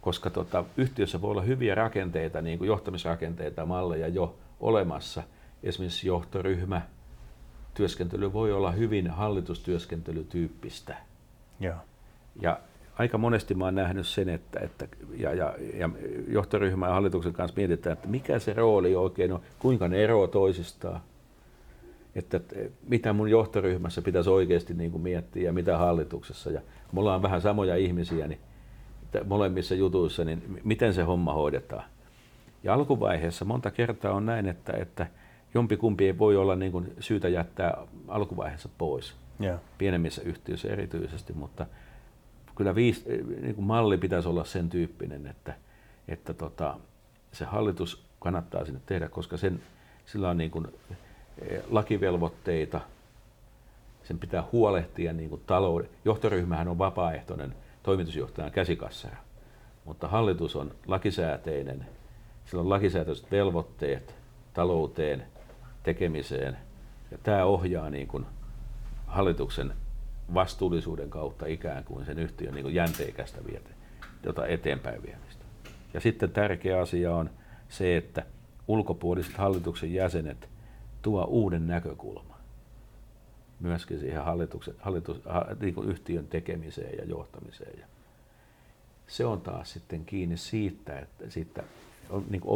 Koska 0.00 0.30
tota, 0.30 0.64
yhtiössä 0.76 1.20
voi 1.20 1.30
olla 1.30 1.42
hyviä 1.42 1.74
rakenteita, 1.74 2.42
niin 2.42 2.58
kuin 2.58 2.68
johtamisrakenteita, 2.68 3.66
malleja 3.66 4.08
jo 4.08 4.34
olemassa. 4.60 5.22
Esimerkiksi 5.62 6.08
johtoryhmä, 6.08 6.82
työskentely 7.74 8.32
voi 8.32 8.52
olla 8.52 8.70
hyvin 8.70 9.10
hallitustyöskentelytyyppistä. 9.10 10.96
Ja, 11.60 11.76
Ja 12.42 12.60
aika 12.98 13.18
monesti 13.18 13.54
mä 13.54 13.64
oon 13.64 13.74
nähnyt 13.74 14.06
sen, 14.06 14.28
että, 14.28 14.60
että 14.60 14.88
ja, 15.16 15.34
ja, 15.34 15.54
ja 15.74 15.90
johtoryhmä 16.28 16.86
ja 16.86 16.92
hallituksen 16.92 17.32
kanssa 17.32 17.56
mietitään, 17.56 17.92
että 17.92 18.08
mikä 18.08 18.38
se 18.38 18.52
rooli 18.52 18.96
oikein 18.96 19.32
on, 19.32 19.40
kuinka 19.58 19.88
ne 19.88 20.04
eroavat 20.04 20.30
toisistaan. 20.30 21.00
Että, 22.14 22.36
että 22.36 22.56
mitä 22.88 23.12
mun 23.12 23.30
johtoryhmässä 23.30 24.02
pitäisi 24.02 24.30
oikeasti 24.30 24.74
niin 24.74 24.90
kuin 24.90 25.02
miettiä 25.02 25.42
ja 25.42 25.52
mitä 25.52 25.78
hallituksessa. 25.78 26.50
Ja 26.50 26.60
me 26.92 27.00
ollaan 27.00 27.22
vähän 27.22 27.40
samoja 27.40 27.76
ihmisiä, 27.76 28.28
niin 28.28 28.40
molemmissa 29.24 29.74
jutuissa, 29.74 30.24
niin 30.24 30.60
miten 30.64 30.94
se 30.94 31.02
homma 31.02 31.32
hoidetaan. 31.32 31.84
Ja 32.62 32.74
alkuvaiheessa 32.74 33.44
monta 33.44 33.70
kertaa 33.70 34.12
on 34.12 34.26
näin, 34.26 34.48
että, 34.48 34.72
että 34.72 35.06
jompikumpi 35.54 36.06
ei 36.06 36.18
voi 36.18 36.36
olla 36.36 36.56
niin 36.56 36.72
kuin 36.72 36.94
syytä 37.00 37.28
jättää 37.28 37.76
alkuvaiheessa 38.08 38.68
pois. 38.78 39.14
ja, 39.40 39.58
Pienemmissä 39.78 40.22
yhtiöissä 40.22 40.68
erityisesti, 40.68 41.32
mutta 41.32 41.66
kyllä 42.54 42.74
viis, 42.74 43.04
niin 43.40 43.54
kuin 43.54 43.64
malli 43.64 43.98
pitäisi 43.98 44.28
olla 44.28 44.44
sen 44.44 44.68
tyyppinen, 44.70 45.26
että, 45.26 45.54
että 46.08 46.34
tota, 46.34 46.76
se 47.32 47.44
hallitus 47.44 48.04
kannattaa 48.20 48.64
sinne 48.64 48.80
tehdä, 48.86 49.08
koska 49.08 49.36
sen, 49.36 49.62
sillä 50.06 50.30
on 50.30 50.38
niin 50.38 50.50
kuin 50.50 50.66
eh, 51.38 51.62
lakivelvoitteita, 51.70 52.80
sen 54.02 54.18
pitää 54.18 54.44
huolehtia 54.52 55.12
niin 55.12 55.28
kuin 55.28 55.42
talouden. 55.46 55.90
Johtoryhmähän 56.04 56.68
on 56.68 56.78
vapaaehtoinen 56.78 57.54
toimitusjohtajan 57.82 58.50
käsikassara, 58.50 59.16
mutta 59.84 60.08
hallitus 60.08 60.56
on 60.56 60.70
lakisääteinen, 60.86 61.86
sillä 62.44 62.60
on 62.60 62.70
lakisääteiset 62.70 63.30
velvoitteet 63.30 64.14
talouteen, 64.54 65.26
tekemiseen, 65.88 66.56
ja 67.10 67.18
tämä 67.22 67.44
ohjaa 67.44 67.90
niin 67.90 68.08
kuin 68.08 68.26
hallituksen 69.06 69.72
vastuullisuuden 70.34 71.10
kautta 71.10 71.46
ikään 71.46 71.84
kuin 71.84 72.06
sen 72.06 72.18
yhtiön 72.18 72.54
niin 72.54 72.62
kuin 72.62 72.74
jänteikästä 72.74 73.44
viete, 73.46 73.70
jota 74.24 74.46
eteenpäin 74.46 75.02
viemistä. 75.02 75.44
Ja 75.94 76.00
sitten 76.00 76.30
tärkeä 76.30 76.80
asia 76.80 77.14
on 77.14 77.30
se, 77.68 77.96
että 77.96 78.22
ulkopuoliset 78.66 79.34
hallituksen 79.36 79.94
jäsenet 79.94 80.48
tuo 81.02 81.24
uuden 81.24 81.66
näkökulman 81.66 82.38
myöskin 83.60 83.98
siihen 83.98 84.24
hallituksen, 84.24 84.74
hallitus, 84.78 85.20
ha, 85.24 85.46
niin 85.60 85.74
kuin 85.74 85.88
yhtiön 85.88 86.26
tekemiseen 86.26 86.98
ja 86.98 87.04
johtamiseen. 87.04 87.78
Ja 87.78 87.86
se 89.06 89.24
on 89.24 89.40
taas 89.40 89.72
sitten 89.72 90.04
kiinni 90.04 90.36
siitä, 90.36 90.98
että 90.98 91.30
siitä 91.30 91.62
niin 92.30 92.40
kuin 92.40 92.52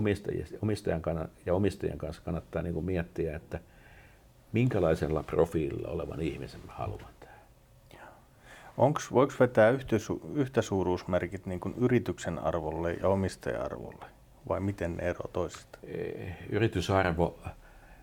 omistajan 0.63 1.01
ja 1.47 1.55
omistajien 1.55 1.99
kanssa 1.99 2.23
kannattaa 2.23 2.63
niin 2.63 2.75
kuin 2.75 2.87
miettiä, 2.87 3.37
että 3.37 3.61
minkälaisella 4.53 5.23
profiililla 5.23 5.89
olevan 5.89 6.21
ihmisen 6.21 6.61
mä 6.67 6.73
haluan 6.73 7.13
tähän. 7.21 7.33
Onks, 8.77 9.13
voiko 9.13 9.33
vetää 9.41 9.71
yhtä, 9.71 9.97
yhtä 10.35 10.63
suuruusmerkit 10.63 11.47
niin 11.47 11.61
kuin 11.61 11.75
yrityksen 11.79 12.39
arvolle 12.39 12.95
ja 12.95 13.09
omistaja-arvolle? 13.09 14.05
Vai 14.49 14.61
miten 14.61 14.97
ne 14.97 15.03
ero 15.03 15.31
toisista? 15.33 15.79
Eh, 15.85 16.37
Yritysarvo, 16.51 17.39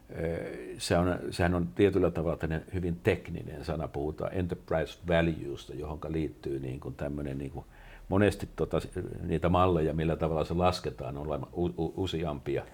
eh, 0.10 0.40
se 0.78 0.98
on, 0.98 1.20
sehän 1.32 1.56
on 1.56 1.68
tietyllä 1.68 2.12
tavalla 2.12 2.38
hyvin 2.74 3.00
tekninen 3.04 3.66
sana, 3.66 3.88
puhutaan 3.88 4.34
enterprise 4.34 5.00
valuesta, 5.08 5.74
johon 5.74 6.00
liittyy 6.08 6.60
niin 6.60 6.80
kuin 6.80 6.96
tämmöinen 6.96 7.38
niin 7.38 7.52
kuin 7.52 7.66
monesti 8.10 8.50
tota, 8.56 8.78
niitä 9.22 9.50
malleja, 9.50 9.94
millä 9.94 10.16
tavalla 10.16 10.46
se 10.46 10.54
lasketaan, 10.54 11.18
on 11.18 11.74
useampia 11.78 12.66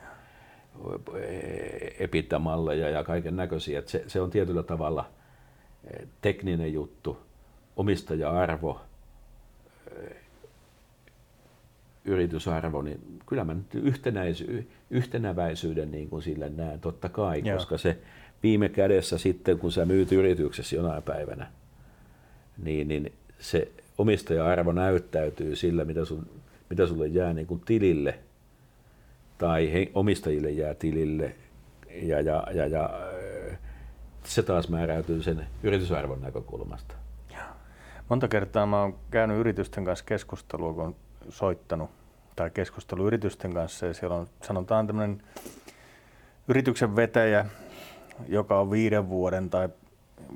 epittämalleja 1.99 2.89
ja 2.89 3.03
kaiken 3.03 3.35
näköisiä. 3.35 3.83
Se, 3.85 4.03
se 4.07 4.21
on 4.21 4.29
tietyllä 4.29 4.63
tavalla 4.63 5.11
eh, 5.83 6.07
tekninen 6.21 6.73
juttu, 6.73 7.17
omistaja-arvo, 7.75 8.81
eh, 9.97 10.15
yritysarvo, 12.05 12.81
niin 12.81 13.19
kyllä 13.25 13.43
mä 13.43 13.53
nyt 13.53 13.75
yhtenäisy, 13.75 14.67
yhtenäväisyyden 14.89 15.91
niin 15.91 16.09
kuin 16.09 16.21
sille 16.21 16.49
näen 16.49 16.79
totta 16.79 17.09
kai, 17.09 17.41
Joo. 17.45 17.57
koska 17.57 17.77
se 17.77 17.97
viime 18.43 18.69
kädessä 18.69 19.17
sitten, 19.17 19.59
kun 19.59 19.71
sä 19.71 19.85
myyt 19.85 20.11
yrityksessä 20.11 20.75
jonain 20.75 21.03
päivänä, 21.03 21.51
niin, 22.57 22.87
niin 22.87 23.13
se 23.39 23.71
omistaja-arvo 23.97 24.71
näyttäytyy 24.71 25.55
sillä, 25.55 25.85
mitä, 25.85 26.05
sun, 26.05 26.27
mitä 26.69 26.87
sulle 26.87 27.07
jää 27.07 27.33
niin 27.33 27.47
kuin 27.47 27.61
tilille 27.65 28.19
tai 29.37 29.73
he, 29.73 29.91
omistajille 29.93 30.49
jää 30.49 30.73
tilille 30.73 31.35
ja, 32.01 32.21
ja, 32.21 32.47
ja, 32.53 32.67
ja 32.67 32.89
se 34.23 34.43
taas 34.43 34.69
määräytyy 34.69 35.23
sen 35.23 35.47
yritysarvon 35.63 36.21
näkökulmasta. 36.21 36.95
Monta 38.09 38.27
kertaa 38.27 38.65
mä 38.65 38.81
oon 38.81 38.95
käynyt 39.11 39.37
yritysten 39.37 39.85
kanssa 39.85 40.05
keskustelua, 40.05 40.73
kun 40.73 40.83
on 40.83 40.95
soittanut 41.29 41.89
tai 42.35 42.49
keskustelu 42.49 43.07
yritysten 43.07 43.53
kanssa 43.53 43.85
ja 43.85 43.93
siellä 43.93 44.15
on 44.15 44.27
sanotaan 44.41 44.87
tämmöinen 44.87 45.23
yrityksen 46.47 46.95
vetäjä, 46.95 47.45
joka 48.27 48.59
on 48.59 48.71
viiden 48.71 49.09
vuoden 49.09 49.49
tai 49.49 49.69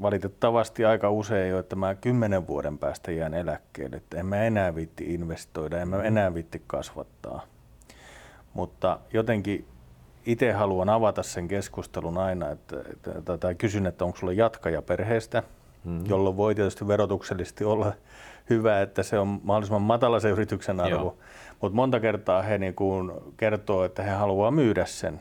valitettavasti 0.01 0.86
aika 0.86 1.09
usein 1.09 1.50
jo, 1.50 1.59
että 1.59 1.75
mä 1.75 1.95
kymmenen 1.95 2.48
vuoden 2.48 2.77
päästä 2.77 3.12
jään 3.12 3.33
eläkkeelle, 3.33 3.98
että 3.98 4.17
en 4.17 4.25
mä 4.25 4.43
enää 4.43 4.75
viitti 4.75 5.13
investoida, 5.13 5.81
en 5.81 5.88
mä 5.88 6.03
enää 6.03 6.33
viitti 6.33 6.63
kasvattaa. 6.67 7.41
Mutta 8.53 9.00
jotenkin 9.13 9.67
itse 10.25 10.51
haluan 10.51 10.89
avata 10.89 11.24
sen 11.24 11.48
keskustelun 11.48 12.17
aina, 12.17 12.50
että, 12.50 12.75
että, 13.17 13.38
tai 13.38 13.55
kysyn, 13.55 13.86
että 13.86 14.05
onko 14.05 14.17
sulla 14.17 14.33
jatkaja 14.33 14.81
perheestä, 14.81 15.43
mm-hmm. 15.83 16.05
jolloin 16.05 16.38
voi 16.38 16.55
tietysti 16.55 16.88
verotuksellisesti 16.88 17.63
olla 17.63 17.93
hyvä, 18.50 18.81
että 18.81 19.03
se 19.03 19.19
on 19.19 19.39
mahdollisimman 19.43 19.81
matala 19.81 20.19
se 20.19 20.29
yrityksen 20.29 20.79
arvo. 20.79 21.17
Mutta 21.62 21.75
monta 21.75 22.00
kertaa 22.00 22.41
he 22.41 22.57
niin 22.57 22.75
kuin 22.75 23.12
kertoo, 23.38 23.83
että 23.83 24.03
he 24.03 24.12
haluaa 24.12 24.51
myydä 24.51 24.86
sen 24.86 25.19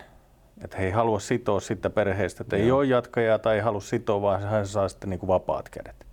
että 0.65 0.77
he 0.77 0.85
ei 0.85 0.91
halua 0.91 1.21
sitoa 1.21 1.61
sitä 1.61 1.91
perheestä, 1.91 2.43
että 2.43 2.57
Joo. 2.57 2.65
ei 2.65 2.71
ole 2.71 2.85
jatkajaa 2.85 3.39
tai 3.39 3.55
ei 3.55 3.61
halua 3.61 3.81
sitoa, 3.81 4.23
vaan 4.23 4.43
hän 4.43 4.67
saa 4.67 4.89
sitten 4.89 5.11
niin 5.11 5.21
kuin 5.21 5.29
vapaat 5.29 5.69
kädet. 5.69 6.07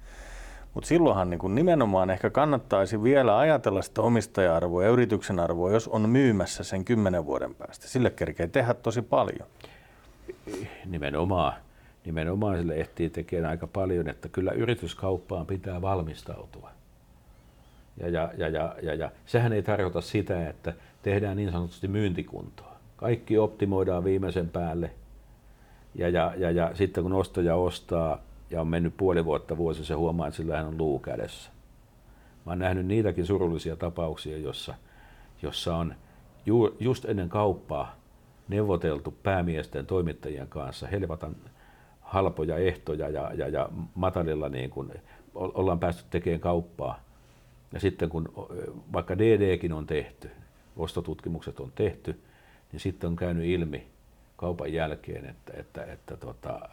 Mutta 0.74 0.88
silloinhan 0.88 1.30
niin 1.30 1.40
kuin 1.40 1.56
nimenomaan 1.56 2.10
ehkä 2.10 2.30
kannattaisi 2.30 3.04
vielä 3.04 3.38
ajatella 3.38 3.82
sitä 3.82 4.02
omistaja-arvoa 4.02 4.84
ja 4.84 4.90
yrityksen 4.90 5.40
arvoa, 5.40 5.72
jos 5.72 5.88
on 5.88 6.10
myymässä 6.10 6.64
sen 6.64 6.86
kymmenen 6.86 7.26
vuoden 7.26 7.56
päästä. 7.56 7.88
Sille 7.88 8.10
kerkee 8.10 8.48
tehdä 8.48 8.74
tosi 8.74 9.02
paljon. 9.02 9.48
Nimenomaan. 10.86 11.54
Nimenomaan 12.06 12.58
sille 12.58 12.76
ehtii 12.76 13.10
tekemään 13.10 13.50
aika 13.50 13.68
paljon, 13.68 14.10
että 14.10 14.30
kyllä 14.30 14.52
yrityskauppaan 14.52 15.46
pitää 15.46 15.82
valmistautua. 15.82 16.70
Ja, 17.98 18.10
ja, 18.10 18.32
ja, 18.38 18.48
ja, 18.48 18.76
ja, 18.82 18.96
ja 18.96 19.12
sehän 19.26 19.54
ei 19.54 19.64
tarkoita 19.64 20.02
sitä, 20.02 20.50
että 20.50 20.74
tehdään 21.02 21.38
niin 21.38 21.52
sanotusti 21.52 21.88
myyntikuntoa 21.88 22.75
kaikki 22.98 23.38
optimoidaan 23.38 24.04
viimeisen 24.04 24.50
päälle. 24.50 24.92
Ja, 25.96 26.10
ja, 26.10 26.34
ja, 26.38 26.52
ja 26.52 26.72
sitten 26.74 27.04
kun 27.04 27.14
ostaja 27.14 27.56
ostaa 27.56 28.20
ja 28.50 28.62
on 28.62 28.68
mennyt 28.68 28.98
puoli 28.98 29.26
vuotta 29.26 29.58
vuosi, 29.58 29.86
se 29.86 29.94
huomaa, 29.94 30.28
että 30.28 30.38
sillä 30.38 30.68
on 30.68 30.78
luu 30.78 31.00
kädessä. 31.00 31.52
Mä 32.46 32.52
oon 32.52 32.60
nähnyt 32.60 32.86
niitäkin 32.86 33.26
surullisia 33.26 33.76
tapauksia, 33.76 34.38
jossa, 34.38 34.74
jossa 35.42 35.76
on 35.76 35.96
ju, 36.46 36.76
just 36.80 37.06
ennen 37.06 37.30
kauppaa 37.30 37.96
neuvoteltu 38.48 39.14
päämiesten 39.24 39.86
toimittajien 39.86 40.48
kanssa 40.48 40.88
helvatan 40.88 41.36
halpoja 42.02 42.58
ehtoja 42.58 43.10
ja, 43.10 43.32
ja, 43.34 43.48
ja 43.48 43.70
matalilla 43.96 44.50
niin 44.50 44.70
kuin, 44.70 44.92
ollaan 45.36 45.80
päästy 45.80 46.04
tekemään 46.10 46.40
kauppaa. 46.40 47.00
Ja 47.74 47.80
sitten 47.80 48.10
kun 48.10 48.34
vaikka 48.94 49.18
DDkin 49.18 49.74
on 49.74 49.88
tehty, 49.88 50.30
ostotutkimukset 50.78 51.60
on 51.60 51.72
tehty, 51.76 52.20
niin 52.72 52.80
sitten 52.80 53.08
on 53.08 53.16
käynyt 53.16 53.46
ilmi 53.46 53.88
kaupan 54.38 54.74
jälkeen, 54.74 55.26
että, 55.26 55.54
että, 55.58 55.84
että 55.84 56.18
tota, 56.18 56.70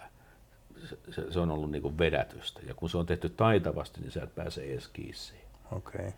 se, 1.10 1.32
se, 1.32 1.40
on 1.40 1.50
ollut 1.50 1.70
niin 1.70 1.82
kuin 1.82 1.98
vedätystä. 1.98 2.60
Ja 2.66 2.74
kun 2.74 2.90
se 2.90 2.98
on 2.98 3.06
tehty 3.06 3.28
taitavasti, 3.28 4.00
niin 4.00 4.10
sä 4.10 4.22
et 4.22 4.34
pääse 4.34 4.62
edes 4.62 4.88
kiinni. 4.88 5.42
Okay. 5.72 6.10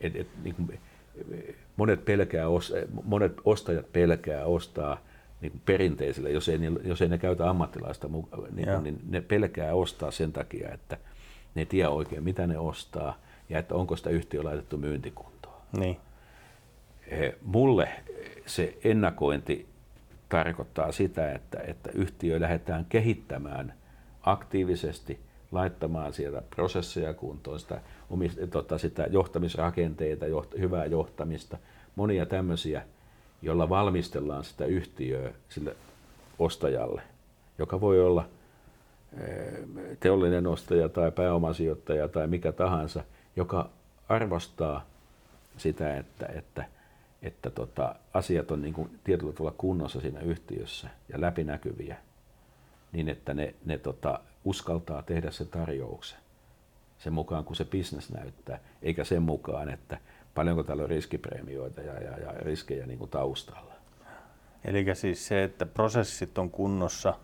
Et, 0.00 0.16
et, 0.16 0.28
niin 0.42 0.54
kuin, 0.54 0.80
monet, 1.76 2.04
pelkää, 2.04 2.46
monet 3.04 3.32
ostajat 3.44 3.92
pelkää 3.92 4.44
ostaa 4.44 4.98
niin 5.40 5.52
kuin 5.52 5.62
perinteisellä, 5.66 6.28
jos 6.28 6.48
ei, 6.48 6.58
jos 6.84 7.02
ei 7.02 7.08
ne 7.08 7.18
käytä 7.18 7.50
ammattilaista, 7.50 8.08
niin, 8.52 8.68
niin 8.82 9.00
ne 9.08 9.20
pelkää 9.20 9.74
ostaa 9.74 10.10
sen 10.10 10.32
takia, 10.32 10.72
että 10.72 10.98
ne 11.54 11.62
ei 11.62 11.66
tiedä 11.66 11.90
oikein, 11.90 12.22
mitä 12.22 12.46
ne 12.46 12.58
ostaa 12.58 13.18
ja 13.48 13.58
että 13.58 13.74
onko 13.74 13.96
sitä 13.96 14.10
yhtiö 14.10 14.44
laitettu 14.44 14.78
myyntikuntoon. 14.78 15.62
Niin. 15.78 15.96
Mulle 17.42 17.88
se 18.46 18.78
ennakointi 18.84 19.66
tarkoittaa 20.28 20.92
sitä, 20.92 21.32
että, 21.32 21.60
että 21.66 21.90
yhtiö 21.94 22.40
lähdetään 22.40 22.86
kehittämään 22.88 23.74
aktiivisesti, 24.22 25.20
laittamaan 25.52 26.12
sieltä 26.12 26.42
prosesseja 26.50 27.14
kuntoon, 27.14 27.60
sitä, 27.60 27.80
tota, 28.50 28.78
sitä 28.78 29.06
johtamisrakenteita, 29.10 30.26
joht, 30.26 30.58
hyvää 30.58 30.86
johtamista, 30.86 31.58
monia 31.96 32.26
tämmöisiä, 32.26 32.82
jolla 33.42 33.68
valmistellaan 33.68 34.44
sitä 34.44 34.64
yhtiöä 34.64 35.32
sille 35.48 35.76
ostajalle, 36.38 37.02
joka 37.58 37.80
voi 37.80 38.00
olla 38.00 38.28
teollinen 40.00 40.46
ostaja 40.46 40.88
tai 40.88 41.10
pääomasijoittaja 41.10 42.08
tai 42.08 42.26
mikä 42.26 42.52
tahansa, 42.52 43.04
joka 43.36 43.70
arvostaa 44.08 44.86
sitä, 45.56 45.96
että, 45.96 46.26
että, 46.26 46.64
että 47.24 47.50
tota, 47.50 47.94
asiat 48.14 48.50
on 48.50 48.62
niin 48.62 48.74
kuin 48.74 49.00
tietyllä 49.04 49.32
tavalla 49.32 49.54
kunnossa 49.58 50.00
siinä 50.00 50.20
yhtiössä 50.20 50.88
ja 51.08 51.20
läpinäkyviä, 51.20 51.96
niin 52.92 53.08
että 53.08 53.34
ne, 53.34 53.54
ne 53.64 53.78
tota, 53.78 54.20
uskaltaa 54.44 55.02
tehdä 55.02 55.30
sen 55.30 55.48
tarjouksen 55.48 56.18
sen 57.04 57.12
mukaan, 57.12 57.44
kun 57.44 57.56
se 57.56 57.64
bisnes 57.64 58.12
näyttää, 58.12 58.58
eikä 58.82 59.04
sen 59.04 59.22
mukaan, 59.22 59.68
että 59.68 59.98
paljonko 60.34 60.62
täällä 60.62 60.82
on 60.82 60.88
riskipreemioita 60.88 61.80
ja, 61.80 61.94
ja, 61.94 62.18
ja 62.18 62.32
riskejä 62.32 62.86
niin 62.86 62.98
kuin 62.98 63.10
taustalla. 63.10 63.74
Eli 64.64 64.94
siis 64.94 65.26
se, 65.26 65.44
että 65.44 65.66
prosessit 65.66 66.38
on 66.38 66.50
kunnossa, 66.50 67.14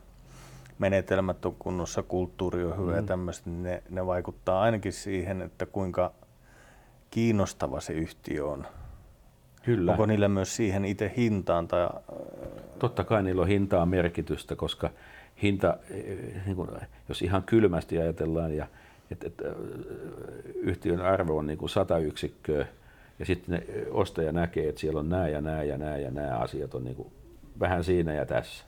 menetelmät 0.78 1.44
on 1.44 1.54
kunnossa, 1.58 2.02
kulttuuri 2.02 2.64
on 2.64 2.78
hyvä 2.78 2.90
mm. 2.90 2.96
ja 2.96 3.02
tämmöistä, 3.02 3.50
niin 3.50 3.62
ne, 3.62 3.82
ne 3.90 4.06
vaikuttaa 4.06 4.62
ainakin 4.62 4.92
siihen, 4.92 5.42
että 5.42 5.66
kuinka 5.66 6.12
kiinnostava 7.10 7.80
se 7.80 7.92
yhtiö 7.92 8.46
on. 8.46 8.66
Kyllä. 9.62 9.90
Onko 9.90 10.06
niillä 10.06 10.28
myös 10.28 10.56
siihen 10.56 10.84
itse 10.84 11.12
hintaan? 11.16 11.68
Tai... 11.68 11.88
Totta 12.78 13.04
kai 13.04 13.22
niillä 13.22 13.42
on 13.42 13.48
hintaa 13.48 13.86
merkitystä, 13.86 14.56
koska 14.56 14.90
hinta, 15.42 15.76
niin 16.46 16.56
kuin, 16.56 16.70
jos 17.08 17.22
ihan 17.22 17.42
kylmästi 17.42 17.98
ajatellaan, 17.98 18.56
ja, 18.56 18.66
että, 19.10 19.26
että 19.26 19.44
yhtiön 20.54 21.00
arvo 21.00 21.36
on 21.36 21.46
niin 21.46 21.58
kuin 21.58 21.70
100 21.70 21.98
yksikköä, 21.98 22.66
ja 23.18 23.26
sitten 23.26 23.54
ne 23.54 23.86
ostaja 23.90 24.32
näkee, 24.32 24.68
että 24.68 24.80
siellä 24.80 25.00
on 25.00 25.08
nämä 25.08 25.28
ja 25.28 25.40
nämä 25.40 25.62
ja 25.62 25.78
nämä 25.78 25.96
ja 25.96 26.10
nämä 26.10 26.36
asiat 26.36 26.74
on 26.74 26.84
niin 26.84 26.96
kuin 26.96 27.12
vähän 27.60 27.84
siinä 27.84 28.14
ja 28.14 28.26
tässä. 28.26 28.64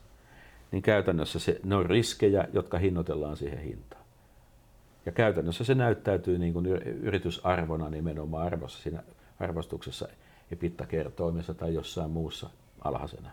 Niin 0.71 0.81
käytännössä 0.81 1.39
se, 1.39 1.59
ne 1.63 1.75
on 1.75 1.85
riskejä, 1.85 2.47
jotka 2.53 2.77
hinnoitellaan 2.77 3.37
siihen 3.37 3.59
hintaan. 3.59 4.03
Ja 5.05 5.11
käytännössä 5.11 5.63
se 5.63 5.75
näyttäytyy 5.75 6.37
niin 6.37 6.53
kuin 6.53 6.65
yritysarvona 7.01 7.89
nimenomaan 7.89 8.45
arvossa, 8.45 8.83
siinä 8.83 9.03
arvostuksessa 9.39 10.07
epittakertoimessa 10.53 11.53
tai 11.53 11.73
jossain 11.73 12.11
muussa 12.11 12.49
alhaisena. 12.81 13.29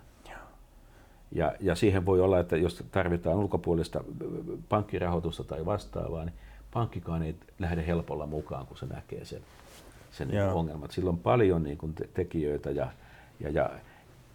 Ja, 1.33 1.54
ja 1.61 1.74
siihen 1.74 2.06
voi 2.06 2.20
olla, 2.20 2.38
että 2.38 2.56
jos 2.56 2.85
tarvitaan 2.90 3.37
ulkopuolista 3.37 4.04
pankkirahoitusta 4.68 5.44
tai 5.44 5.66
vastaavaa, 5.66 6.24
niin 6.24 6.35
pankkikaan 6.72 7.22
ei 7.22 7.35
lähde 7.59 7.87
helpolla 7.87 8.26
mukaan, 8.26 8.66
kun 8.66 8.76
se 8.76 8.87
näkee 8.87 9.24
sen, 9.24 9.42
sen 10.12 10.52
ongelmat. 10.52 10.90
Sillä 10.90 11.11
on 11.11 11.18
paljon 11.18 11.62
niin 11.62 11.78
kuin, 11.78 11.94
tekijöitä 12.14 12.70
ja, 12.70 12.90
ja, 13.40 13.50
ja 13.50 13.70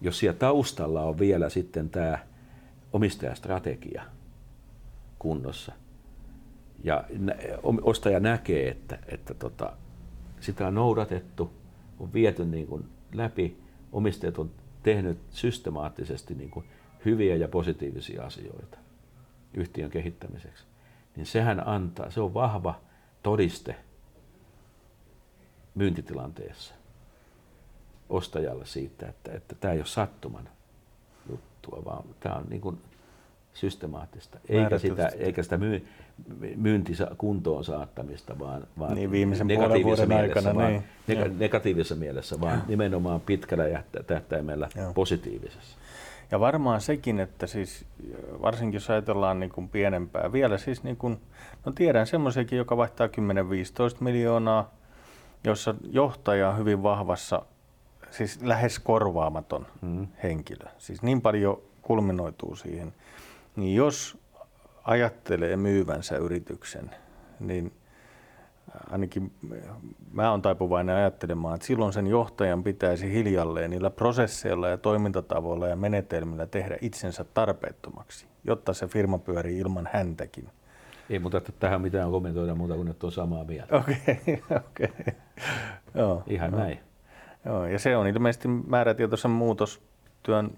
jos 0.02 0.19
siellä 0.19 0.39
taustalla 0.39 1.02
on 1.02 1.19
vielä 1.19 1.50
sitten 1.50 1.89
tämä 1.89 2.19
omistajastrategia 2.93 4.04
kunnossa 5.19 5.74
ja 6.84 7.04
ostaja 7.82 8.19
näkee, 8.19 8.69
että, 8.69 9.00
että 9.08 9.34
tota, 9.34 9.74
sitä 10.39 10.67
on 10.67 10.76
noudatettu, 10.76 11.52
on 11.99 12.13
viety 12.13 12.45
niin 12.45 12.67
kuin 12.67 12.86
läpi, 13.13 13.58
omistajat 13.91 14.38
on 14.38 14.51
tehnyt 14.84 15.17
systemaattisesti 15.29 16.36
niin 16.36 16.49
kuin 16.49 16.65
hyviä 17.05 17.36
ja 17.36 17.47
positiivisia 17.47 18.25
asioita 18.25 18.77
yhtiön 19.53 19.91
kehittämiseksi, 19.91 20.65
niin 21.15 21.25
sehän 21.25 21.67
antaa, 21.67 22.10
se 22.10 22.21
on 22.21 22.34
vahva 22.34 22.81
todiste 23.23 23.75
myyntitilanteessa 25.75 26.73
ostajalle 28.10 28.65
siitä, 28.65 29.08
että, 29.08 29.31
että 29.31 29.55
tämä 29.55 29.73
ei 29.73 29.79
ole 29.79 29.86
sattuman 29.86 30.49
juttua, 31.29 31.81
vaan 31.86 32.03
tämä 32.19 32.36
on 32.36 32.45
niin 32.49 32.62
kuin 32.62 32.77
systemaattista, 33.56 34.39
eikä 34.50 34.78
sitä, 34.78 35.08
eikä 35.08 35.44
sitä 35.44 35.58
myy, 35.58 35.88
myyntikuntoon 36.56 37.65
saattamista, 37.65 38.39
vaan, 38.39 38.68
vaan 38.80 38.96
niin, 38.96 39.12
viimeisen 39.12 39.48
negatiivisessa 39.48 40.06
mielessä, 40.06 40.39
aikana, 40.39 40.56
vaan, 40.56 40.84
niin, 41.08 41.22
neg- 41.22 41.34
negatiivisessa 41.38 41.96
mielessä, 41.96 42.41
vaan 42.41 42.63
nimenomaan 42.68 43.22
pitkällä 43.22 43.84
tähtäimellä 44.08 44.70
Joo. 44.76 44.94
positiivisessa. 44.94 45.78
Ja 46.32 46.39
varmaan 46.39 46.82
sekin, 46.82 47.20
että 47.20 47.48
siis 47.48 47.86
varsinkin 48.41 48.76
jos 48.76 48.89
ajatellaan 48.89 49.39
niin 49.39 49.50
kuin 49.50 49.70
pienempää, 49.70 50.32
vielä 50.32 50.58
siis 50.58 50.84
niin 50.84 50.98
kuin, 50.98 51.22
no 51.65 51.72
tiedän 51.72 52.08
semmoisiakin, 52.08 52.58
joka 52.58 52.78
vaihtaa 52.78 53.08
10-15 53.08 53.12
miljoonaa, 54.00 54.72
jossa 55.44 55.76
johtaja 55.91 56.50
on 56.50 56.58
hyvin 56.58 56.84
vahvassa, 56.84 57.41
siis 58.12 58.41
lähes 58.41 58.80
korvaamaton 58.80 59.68
mm. 59.82 60.08
henkilö. 60.24 60.70
Siis 60.78 61.02
niin 61.02 61.22
paljon 61.22 61.62
kulminoituu 61.82 62.56
siihen. 62.56 62.94
Niin 63.56 63.76
jos 63.76 64.18
ajattelee 64.84 65.58
myyvänsä 65.58 66.18
yrityksen, 66.18 66.91
niin 67.39 67.72
ainakin 68.89 69.32
mä 70.12 70.32
oon 70.32 70.41
taipuvainen 70.41 70.96
ajattelemaan, 70.96 71.56
että 71.56 71.68
silloin 71.68 71.94
sen 71.94 72.08
johtajan 72.08 72.63
pitäisi 72.63 73.13
hiljalleen 73.13 73.70
niillä 73.70 73.89
prosesseilla 73.89 74.68
ja 74.68 74.78
toimintatavoilla 74.78 75.68
ja 75.68 75.76
menetelmillä 75.76 76.46
tehdä 76.46 76.78
itsensä 76.82 77.26
tarpeettomaksi, 77.34 78.26
jotta 78.44 78.74
se 78.74 78.88
firma 78.88 79.18
pyörii 79.18 79.60
ilman 79.60 79.89
häntäkin. 79.94 80.50
Ei 81.10 81.20
mutta 81.20 81.38
että 81.38 81.52
tähän 81.60 81.82
mitään 81.82 82.12
kommentoida 82.12 82.56
muuta 82.56 82.76
kuin, 82.76 82.88
että 82.88 83.06
on 83.06 83.12
samaa 83.12 83.44
mieltä. 83.44 83.76
Okei, 83.76 83.98
okay, 84.08 84.58
okei. 84.68 84.89
Okay. 85.02 85.13
Joo, 85.96 86.24
Ihan 86.28 86.52
no. 86.52 86.58
näin. 86.58 86.80
Joo, 87.46 87.65
ja 87.65 87.80
se 87.80 87.98
on 87.98 88.08
ilmeisesti 88.08 88.48
määrätietoisen 88.48 89.32
muutostyön... 89.32 90.52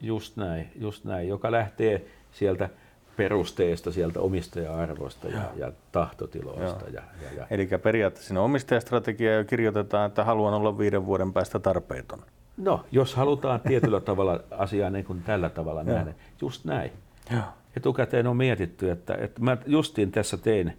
Just 0.00 0.36
näin, 0.36 0.70
just 0.74 1.04
näin, 1.04 1.28
joka 1.28 1.52
lähtee 1.52 2.06
sieltä 2.34 2.68
perusteesta, 3.16 3.92
sieltä 3.92 4.20
omistaja-arvosta 4.20 5.28
ja, 5.28 5.42
ja 5.56 5.72
tahtotiloista. 5.92 6.84
Ja, 6.92 7.02
ja, 7.22 7.28
ja. 7.36 7.46
Eli 7.50 7.68
periaatteessa 7.82 8.28
sinne 8.28 8.40
omistajastrategia 8.40 9.34
jo 9.34 9.44
kirjoitetaan, 9.44 10.06
että 10.06 10.24
haluan 10.24 10.54
olla 10.54 10.78
viiden 10.78 11.06
vuoden 11.06 11.32
päästä 11.32 11.58
tarpeeton. 11.58 12.22
No, 12.56 12.84
jos 12.92 13.14
halutaan 13.14 13.60
tietyllä 13.60 14.00
tavalla 14.10 14.40
asiaa 14.50 14.90
niin 14.90 15.04
kuin 15.04 15.22
tällä 15.22 15.48
tavalla 15.48 15.82
nähdä, 15.82 16.14
just 16.40 16.64
näin. 16.64 16.92
Ja. 17.30 17.42
Etukäteen 17.76 18.26
on 18.26 18.36
mietitty, 18.36 18.90
että, 18.90 19.14
että 19.14 19.42
mä 19.42 19.56
justiin 19.66 20.12
tässä 20.12 20.36
tein 20.36 20.78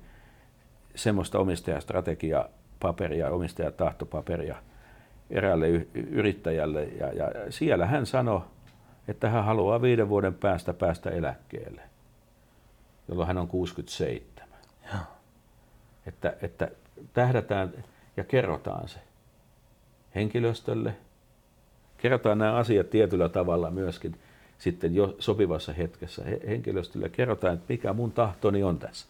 semmoista 0.96 1.40
omistajastrategiapaperia, 1.40 3.30
omistajatahtopaperia 3.30 4.56
eräälle 5.30 5.68
yrittäjälle 5.94 6.84
ja, 6.84 7.14
ja 7.14 7.32
siellä 7.50 7.86
hän 7.86 8.06
sanoi, 8.06 8.42
että 9.08 9.30
hän 9.30 9.46
haluaa 9.46 9.82
viiden 9.82 10.10
vuoden 10.10 10.34
päästä 10.34 10.74
päästä 10.74 11.10
eläkkeelle 11.10 11.82
jolloin 13.08 13.28
hän 13.28 13.38
on 13.38 13.48
67. 13.48 14.60
Ja. 14.94 15.00
Että, 16.06 16.38
että 16.42 16.72
tähdätään 17.14 17.74
ja 18.18 18.24
kerrotaan 18.24 18.88
se 18.90 19.00
henkilöstölle. 20.16 20.96
Kerrotaan 21.98 22.38
nämä 22.38 22.56
asiat 22.56 22.90
tietyllä 22.90 23.30
tavalla 23.30 23.72
myöskin 23.72 24.20
sitten 24.58 24.96
jo 24.96 25.16
sopivassa 25.20 25.74
hetkessä 25.74 26.24
henkilöstölle. 26.48 27.10
Kerrotaan, 27.10 27.54
että 27.54 27.66
mikä 27.70 27.94
mun 27.94 28.12
tahtoni 28.12 28.64
on 28.64 28.80
tässä. 28.80 29.08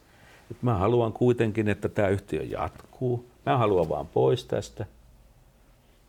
Että 0.52 0.66
mä 0.66 0.74
haluan 0.74 1.14
kuitenkin, 1.14 1.68
että 1.68 1.90
tämä 1.90 2.08
yhtiö 2.08 2.44
jatkuu. 2.44 3.26
Mä 3.46 3.58
haluan 3.58 3.90
vaan 3.90 4.08
pois 4.08 4.46
tästä, 4.46 4.86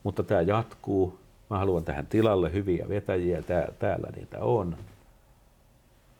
mutta 0.02 0.22
tämä 0.22 0.40
jatkuu 0.40 1.18
Mä 1.50 1.58
haluan 1.58 1.84
tähän 1.84 2.06
tilalle 2.06 2.52
hyviä 2.52 2.88
vetäjiä, 2.88 3.42
tää, 3.42 3.68
täällä 3.78 4.08
niitä 4.16 4.38
on. 4.40 4.76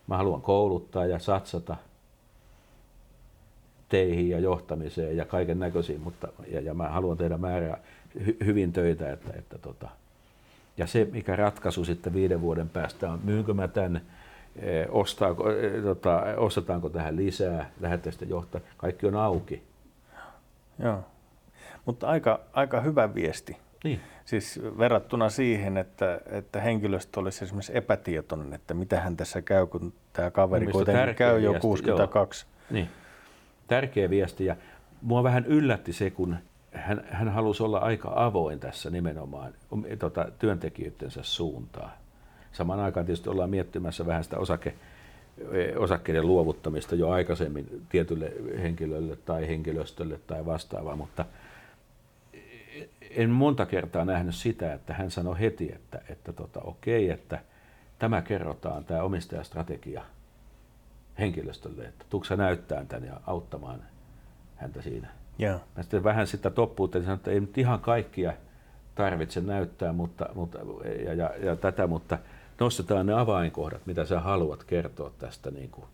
Mä 0.07 0.17
haluan 0.17 0.43
kouluttaa 0.43 1.07
ja 1.07 1.19
satsata 1.19 1.77
teihin 3.89 4.29
ja 4.29 4.39
johtamiseen 4.39 5.17
ja 5.17 5.25
kaiken 5.25 5.59
näköisiin, 5.59 6.01
mutta 6.01 6.29
ja, 6.49 6.61
ja 6.61 6.75
mä 6.75 6.89
haluan 6.89 7.17
tehdä 7.17 7.39
määrää 7.39 7.79
hy, 8.27 8.37
hyvin 8.45 8.73
töitä, 8.73 9.13
että, 9.13 9.33
että 9.39 9.59
tota, 9.59 9.89
ja 10.77 10.87
se, 10.87 11.09
mikä 11.13 11.37
ratkaisu 11.37 11.85
sitten 11.85 12.15
viiden 12.15 12.41
vuoden 12.41 12.69
päästä 12.69 13.13
on, 13.13 13.21
myynkö 13.25 13.55
mä 13.55 13.69
tänne, 13.69 14.03
ostaako, 14.89 15.45
tota, 15.83 16.23
ostetaanko 16.37 16.89
tähän 16.89 17.17
lisää, 17.17 17.71
lähdetään 17.81 18.13
sitten 18.13 18.29
johtaa, 18.29 18.61
kaikki 18.77 19.07
on 19.07 19.17
auki. 19.17 19.63
Joo, 20.79 21.05
mutta 21.85 22.07
aika, 22.07 22.41
aika 22.53 22.81
hyvä 22.81 23.15
viesti. 23.15 23.57
Niin. 23.85 24.01
Siis 24.27 24.61
verrattuna 24.79 25.29
siihen, 25.29 25.77
että, 25.77 26.21
että 26.27 26.61
henkilöstö 26.61 27.21
olisi 27.21 27.45
esimerkiksi 27.45 27.77
epätietoinen, 27.77 28.53
että 28.53 28.75
mitä 28.75 29.01
hän 29.01 29.17
tässä 29.17 29.43
käy, 29.43 29.67
kun 29.67 29.93
tämä 30.13 30.31
kaveri 30.31 30.67
kuitenkin 30.67 31.15
käy 31.15 31.41
jo 31.41 31.51
viesti, 31.51 31.63
62. 31.63 32.47
Joo. 32.47 32.67
Niin. 32.71 32.89
Tärkeä 33.67 34.11
viesti 34.11 34.45
ja 34.45 34.57
mua 35.03 35.23
vähän 35.23 35.45
yllätti 35.45 35.93
se, 35.93 36.11
kun 36.11 36.37
hän, 36.73 37.05
hän 37.11 37.29
halusi 37.29 37.63
olla 37.63 37.79
aika 37.79 38.13
avoin 38.15 38.61
tässä 38.61 38.91
nimenomaan 38.91 39.55
tota, 39.99 40.29
työntekijöidensä 40.39 41.23
suuntaan. 41.23 41.91
Samaan 42.53 42.81
aikaan 42.81 43.07
tietysti 43.07 43.29
ollaan 43.29 43.51
miettimässä 43.51 44.07
vähän 44.07 44.25
sitä 44.25 44.39
osake, 44.39 44.75
e, 45.53 45.77
osakkeiden 45.77 46.27
luovuttamista 46.27 46.95
jo 46.95 47.11
aikaisemmin 47.11 47.83
tietylle 47.89 48.33
henkilölle 48.63 49.17
tai 49.17 49.49
henkilöstölle 49.49 50.21
tai 50.27 50.47
vastaavaa, 50.47 50.97
mutta 50.97 51.25
en 53.17 53.31
monta 53.31 53.67
kertaa 53.67 54.05
nähnyt 54.05 54.35
sitä, 54.35 54.73
että 54.73 54.95
hän 54.95 55.11
sanoi 55.11 55.41
heti, 55.41 55.73
että, 55.75 56.01
että 56.09 56.33
tota, 56.33 56.61
okei, 56.61 57.11
että 57.11 57.41
tämä 57.99 58.23
kerrotaan, 58.23 58.85
tämä 58.85 59.03
omistajastrategia 59.03 60.03
henkilöstölle, 61.19 61.85
että 61.85 62.05
tuuksa 62.11 62.37
näyttää 62.37 62.85
tämän 62.85 63.05
ja 63.05 63.21
auttamaan 63.27 63.83
häntä 64.57 64.83
siinä. 64.83 65.09
Yeah. 65.41 65.61
Mä 65.77 65.83
sitten 65.83 66.05
vähän 66.05 66.27
sitä 66.27 66.51
toppuuteen 66.51 67.05
sanoin, 67.05 67.19
että 67.19 67.31
ei 67.31 67.41
nyt 67.41 67.59
ihan 67.59 67.81
kaikkia 67.81 68.33
tarvitse 68.95 69.41
näyttää 69.41 69.93
mutta, 69.93 70.29
mutta, 70.35 70.59
ja, 71.05 71.15
ja, 71.15 71.31
ja 71.41 71.57
tätä, 71.57 71.87
mutta 71.87 72.19
nostetaan 72.61 73.07
ne 73.07 73.13
avainkohdat, 73.13 73.87
mitä 73.87 74.05
sä 74.05 74.21
haluat 74.21 74.65
kertoa 74.65 75.11
tästä 75.19 75.51
niin 75.51 75.71
kuin 75.71 75.87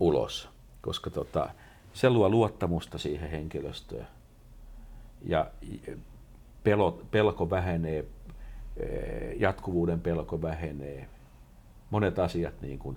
ulos, 0.00 0.48
koska 0.80 1.10
tota, 1.10 1.48
se 1.92 2.10
luo 2.10 2.28
luottamusta 2.28 2.98
siihen 2.98 3.30
henkilöstöön 3.30 4.06
ja 5.24 5.50
pelot, 6.64 7.10
pelko 7.10 7.50
vähenee, 7.50 8.04
jatkuvuuden 9.36 10.00
pelko 10.00 10.42
vähenee, 10.42 11.08
monet 11.90 12.18
asiat 12.18 12.54
niin 12.60 12.78
kuin 12.78 12.96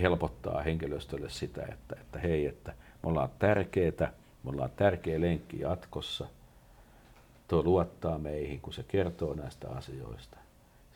helpottaa 0.00 0.62
henkilöstölle 0.62 1.30
sitä, 1.30 1.62
että, 1.72 1.96
että 2.00 2.18
hei, 2.18 2.46
että 2.46 2.72
me 3.02 3.08
ollaan 3.08 3.30
tärkeitä, 3.38 4.12
me 4.44 4.50
ollaan 4.50 4.70
tärkeä 4.76 5.20
lenkki 5.20 5.60
jatkossa. 5.60 6.26
Tuo 7.48 7.62
luottaa 7.62 8.18
meihin, 8.18 8.60
kun 8.60 8.72
se 8.72 8.82
kertoo 8.82 9.34
näistä 9.34 9.70
asioista. 9.70 10.36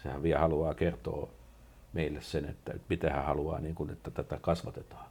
Sehän 0.03 0.23
vielä 0.23 0.41
haluaa 0.41 0.75
kertoa 0.75 1.29
meille 1.93 2.21
sen, 2.21 2.45
että 2.45 2.75
mitä 2.89 3.11
hän 3.11 3.25
haluaa, 3.25 3.61
niin 3.61 3.75
kuin, 3.75 3.91
että 3.91 4.11
tätä 4.11 4.39
kasvatetaan. 4.41 5.07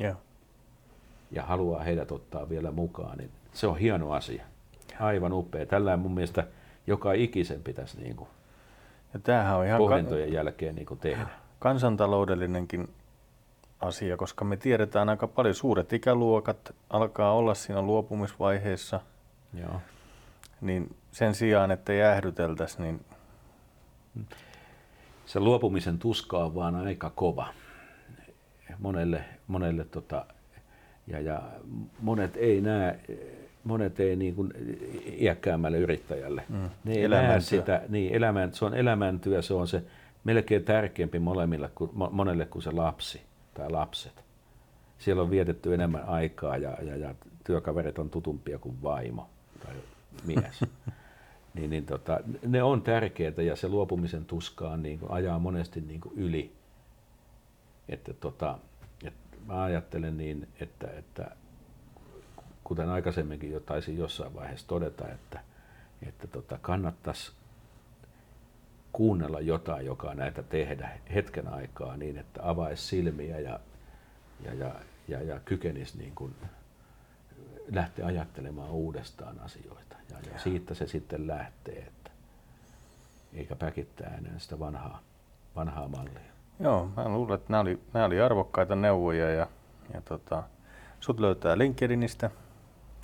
Yeah. 0.00 0.16
Ja 1.30 1.42
haluaa 1.42 1.82
heidät 1.82 2.12
ottaa 2.12 2.48
vielä 2.48 2.70
mukaan, 2.70 3.18
niin 3.18 3.30
se 3.54 3.66
on 3.66 3.78
hieno 3.78 4.12
asia. 4.12 4.44
Aivan 5.00 5.32
upea. 5.32 5.66
Tällä 5.66 5.96
mun 5.96 6.14
mielestä 6.14 6.46
joka 6.86 7.12
ikisen 7.12 7.62
pitäisi 7.62 8.00
niin 8.00 8.16
kuin 8.16 8.28
ja 9.14 9.20
tämähän 9.20 9.56
on 9.56 9.66
ihan 9.66 9.78
pohdintojen 9.78 10.28
kan- 10.28 10.34
jälkeen 10.34 10.74
niin 10.74 10.86
kuin 10.86 11.00
tehdä. 11.00 11.26
Kansantaloudellinenkin 11.58 12.88
asia, 13.80 14.16
koska 14.16 14.44
me 14.44 14.56
tiedetään 14.56 15.08
aika 15.08 15.26
paljon, 15.26 15.54
suuret 15.54 15.92
ikäluokat 15.92 16.74
alkaa 16.90 17.32
olla 17.32 17.54
siinä 17.54 17.82
luopumisvaiheessa, 17.82 19.00
Joo. 19.60 19.80
niin 20.60 20.96
sen 21.12 21.34
sijaan, 21.34 21.70
että 21.70 21.92
jäähdyteltäisiin, 21.92 22.82
niin... 22.82 23.04
Se 25.26 25.40
luopumisen 25.40 25.98
tuska 25.98 26.38
on 26.38 26.54
vaan 26.54 26.74
aika 26.74 27.10
kova 27.10 27.46
monelle, 28.78 29.24
monelle 29.46 29.84
tota, 29.84 30.26
ja, 31.06 31.20
ja 31.20 31.42
monet 32.00 32.36
ei 32.36 32.60
näe, 32.60 32.98
monet 33.64 34.00
ei 34.00 34.16
niin 34.16 34.34
kuin 34.34 34.52
iäkkäämmälle 35.20 35.78
yrittäjälle. 35.78 36.44
Mm. 36.48 36.70
Ne 36.84 36.94
ei 36.94 37.08
näe 37.08 37.40
sitä, 37.40 37.82
niin 37.88 38.14
elämän, 38.14 38.54
se 38.54 38.64
on 38.64 38.74
elämäntyö, 38.74 39.42
se 39.42 39.54
on 39.54 39.68
se 39.68 39.82
melkein 40.24 40.64
tärkeämpi 40.64 41.18
molemmille, 41.18 41.70
monelle 42.10 42.46
kuin 42.46 42.62
se 42.62 42.70
lapsi 42.70 43.20
tai 43.54 43.70
lapset. 43.70 44.24
Siellä 44.98 45.22
on 45.22 45.30
vietetty 45.30 45.74
enemmän 45.74 46.04
aikaa 46.04 46.56
ja, 46.56 46.76
ja, 46.82 46.96
ja 46.96 47.14
työkaverit 47.44 47.98
on 47.98 48.10
tutumpia 48.10 48.58
kuin 48.58 48.82
vaimo 48.82 49.28
tai 49.64 49.74
mies. 50.24 50.60
niin, 51.54 51.70
niin 51.70 51.86
tota, 51.86 52.20
ne 52.46 52.62
on 52.62 52.82
tärkeitä 52.82 53.42
ja 53.42 53.56
se 53.56 53.68
luopumisen 53.68 54.24
tuskaan 54.24 54.82
niin 54.82 54.98
kuin, 54.98 55.10
ajaa 55.10 55.38
monesti 55.38 55.80
niin 55.80 56.00
kuin 56.00 56.14
yli. 56.16 56.52
Että 57.88 58.12
tota, 58.12 58.58
mä 59.46 59.62
ajattelen 59.62 60.16
niin, 60.16 60.48
että, 60.60 60.90
että 60.90 61.30
kuten 62.64 62.88
aikaisemminkin 62.88 63.50
jo 63.52 63.60
taisin 63.60 63.98
jossain 63.98 64.34
vaiheessa 64.34 64.66
todeta, 64.66 65.08
että, 65.08 65.40
että 66.02 66.26
tota, 66.26 66.58
kannattaisi 66.62 67.32
kuunnella 68.92 69.40
jotain, 69.40 69.86
joka 69.86 70.14
näitä 70.14 70.42
tehdä 70.42 70.90
hetken 71.14 71.48
aikaa 71.48 71.96
niin, 71.96 72.18
että 72.18 72.48
avaisi 72.48 72.82
silmiä 72.82 73.40
ja, 73.40 73.60
ja, 74.44 74.54
ja, 74.54 74.74
ja, 75.08 75.22
ja 75.22 75.40
kykenisi 75.40 75.98
niin 75.98 76.12
kuin 76.14 76.34
lähteä 77.72 78.06
ajattelemaan 78.06 78.70
uudestaan 78.70 79.40
asioita. 79.40 79.96
Ja, 80.10 80.16
ja 80.32 80.38
siitä 80.38 80.74
se 80.74 80.86
sitten 80.86 81.26
lähtee, 81.26 81.78
että 81.78 82.10
eikä 83.34 83.56
päkittää 83.56 84.14
enää 84.18 84.38
sitä 84.38 84.58
vanhaa, 84.58 85.02
vanhaa 85.56 85.88
mallia. 85.88 86.33
Joo, 86.60 86.88
mä 86.96 87.08
luulen, 87.08 87.34
että 87.34 87.52
nämä 87.52 87.60
oli, 87.60 87.78
nämä 87.92 88.06
oli 88.06 88.20
arvokkaita 88.20 88.76
neuvoja 88.76 89.30
ja, 89.30 89.46
ja 89.94 90.00
tota, 90.00 90.42
sut 91.00 91.20
löytää 91.20 91.58
LinkedInistä. 91.58 92.30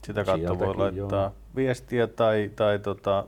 Sitä 0.05 0.25
kautta 0.25 0.49
Sieltäkin, 0.49 0.67
voi 0.67 0.77
laittaa 0.77 1.23
joo. 1.23 1.35
viestiä 1.57 2.07
tai, 2.07 2.51
tai 2.57 2.79
tota, 2.79 3.27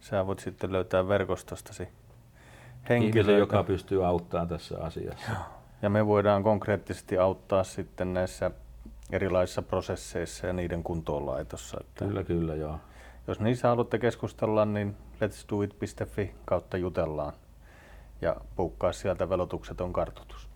sä 0.00 0.26
voit 0.26 0.38
sitten 0.38 0.72
löytää 0.72 1.08
verkostostasi 1.08 1.88
henkilöä, 2.88 3.38
joka 3.38 3.62
pystyy 3.64 4.06
auttamaan 4.06 4.48
tässä 4.48 4.78
asiassa. 4.80 5.32
Joo. 5.32 5.40
Ja 5.82 5.90
me 5.90 6.06
voidaan 6.06 6.42
konkreettisesti 6.42 7.18
auttaa 7.18 7.64
sitten 7.64 8.14
näissä 8.14 8.50
erilaisissa 9.12 9.62
prosesseissa 9.62 10.46
ja 10.46 10.52
niiden 10.52 10.82
kuntoonlaitossa. 10.82 11.78
Että 11.80 12.04
kyllä, 12.04 12.24
kyllä, 12.24 12.54
joo. 12.54 12.78
Jos 13.26 13.40
niissä 13.40 13.68
haluatte 13.68 13.98
keskustella, 13.98 14.64
niin 14.64 14.96
letsdoit.fi 15.20 16.34
kautta 16.44 16.76
jutellaan 16.76 17.32
ja 18.22 18.36
puukkaa 18.56 18.92
sieltä 18.92 19.28
velotukseton 19.28 19.92
kartoitus. 19.92 20.48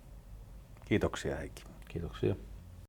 Kiitoksia 0.85 1.37
Heikki. 1.37 1.65
Kiitoksia. 1.89 2.35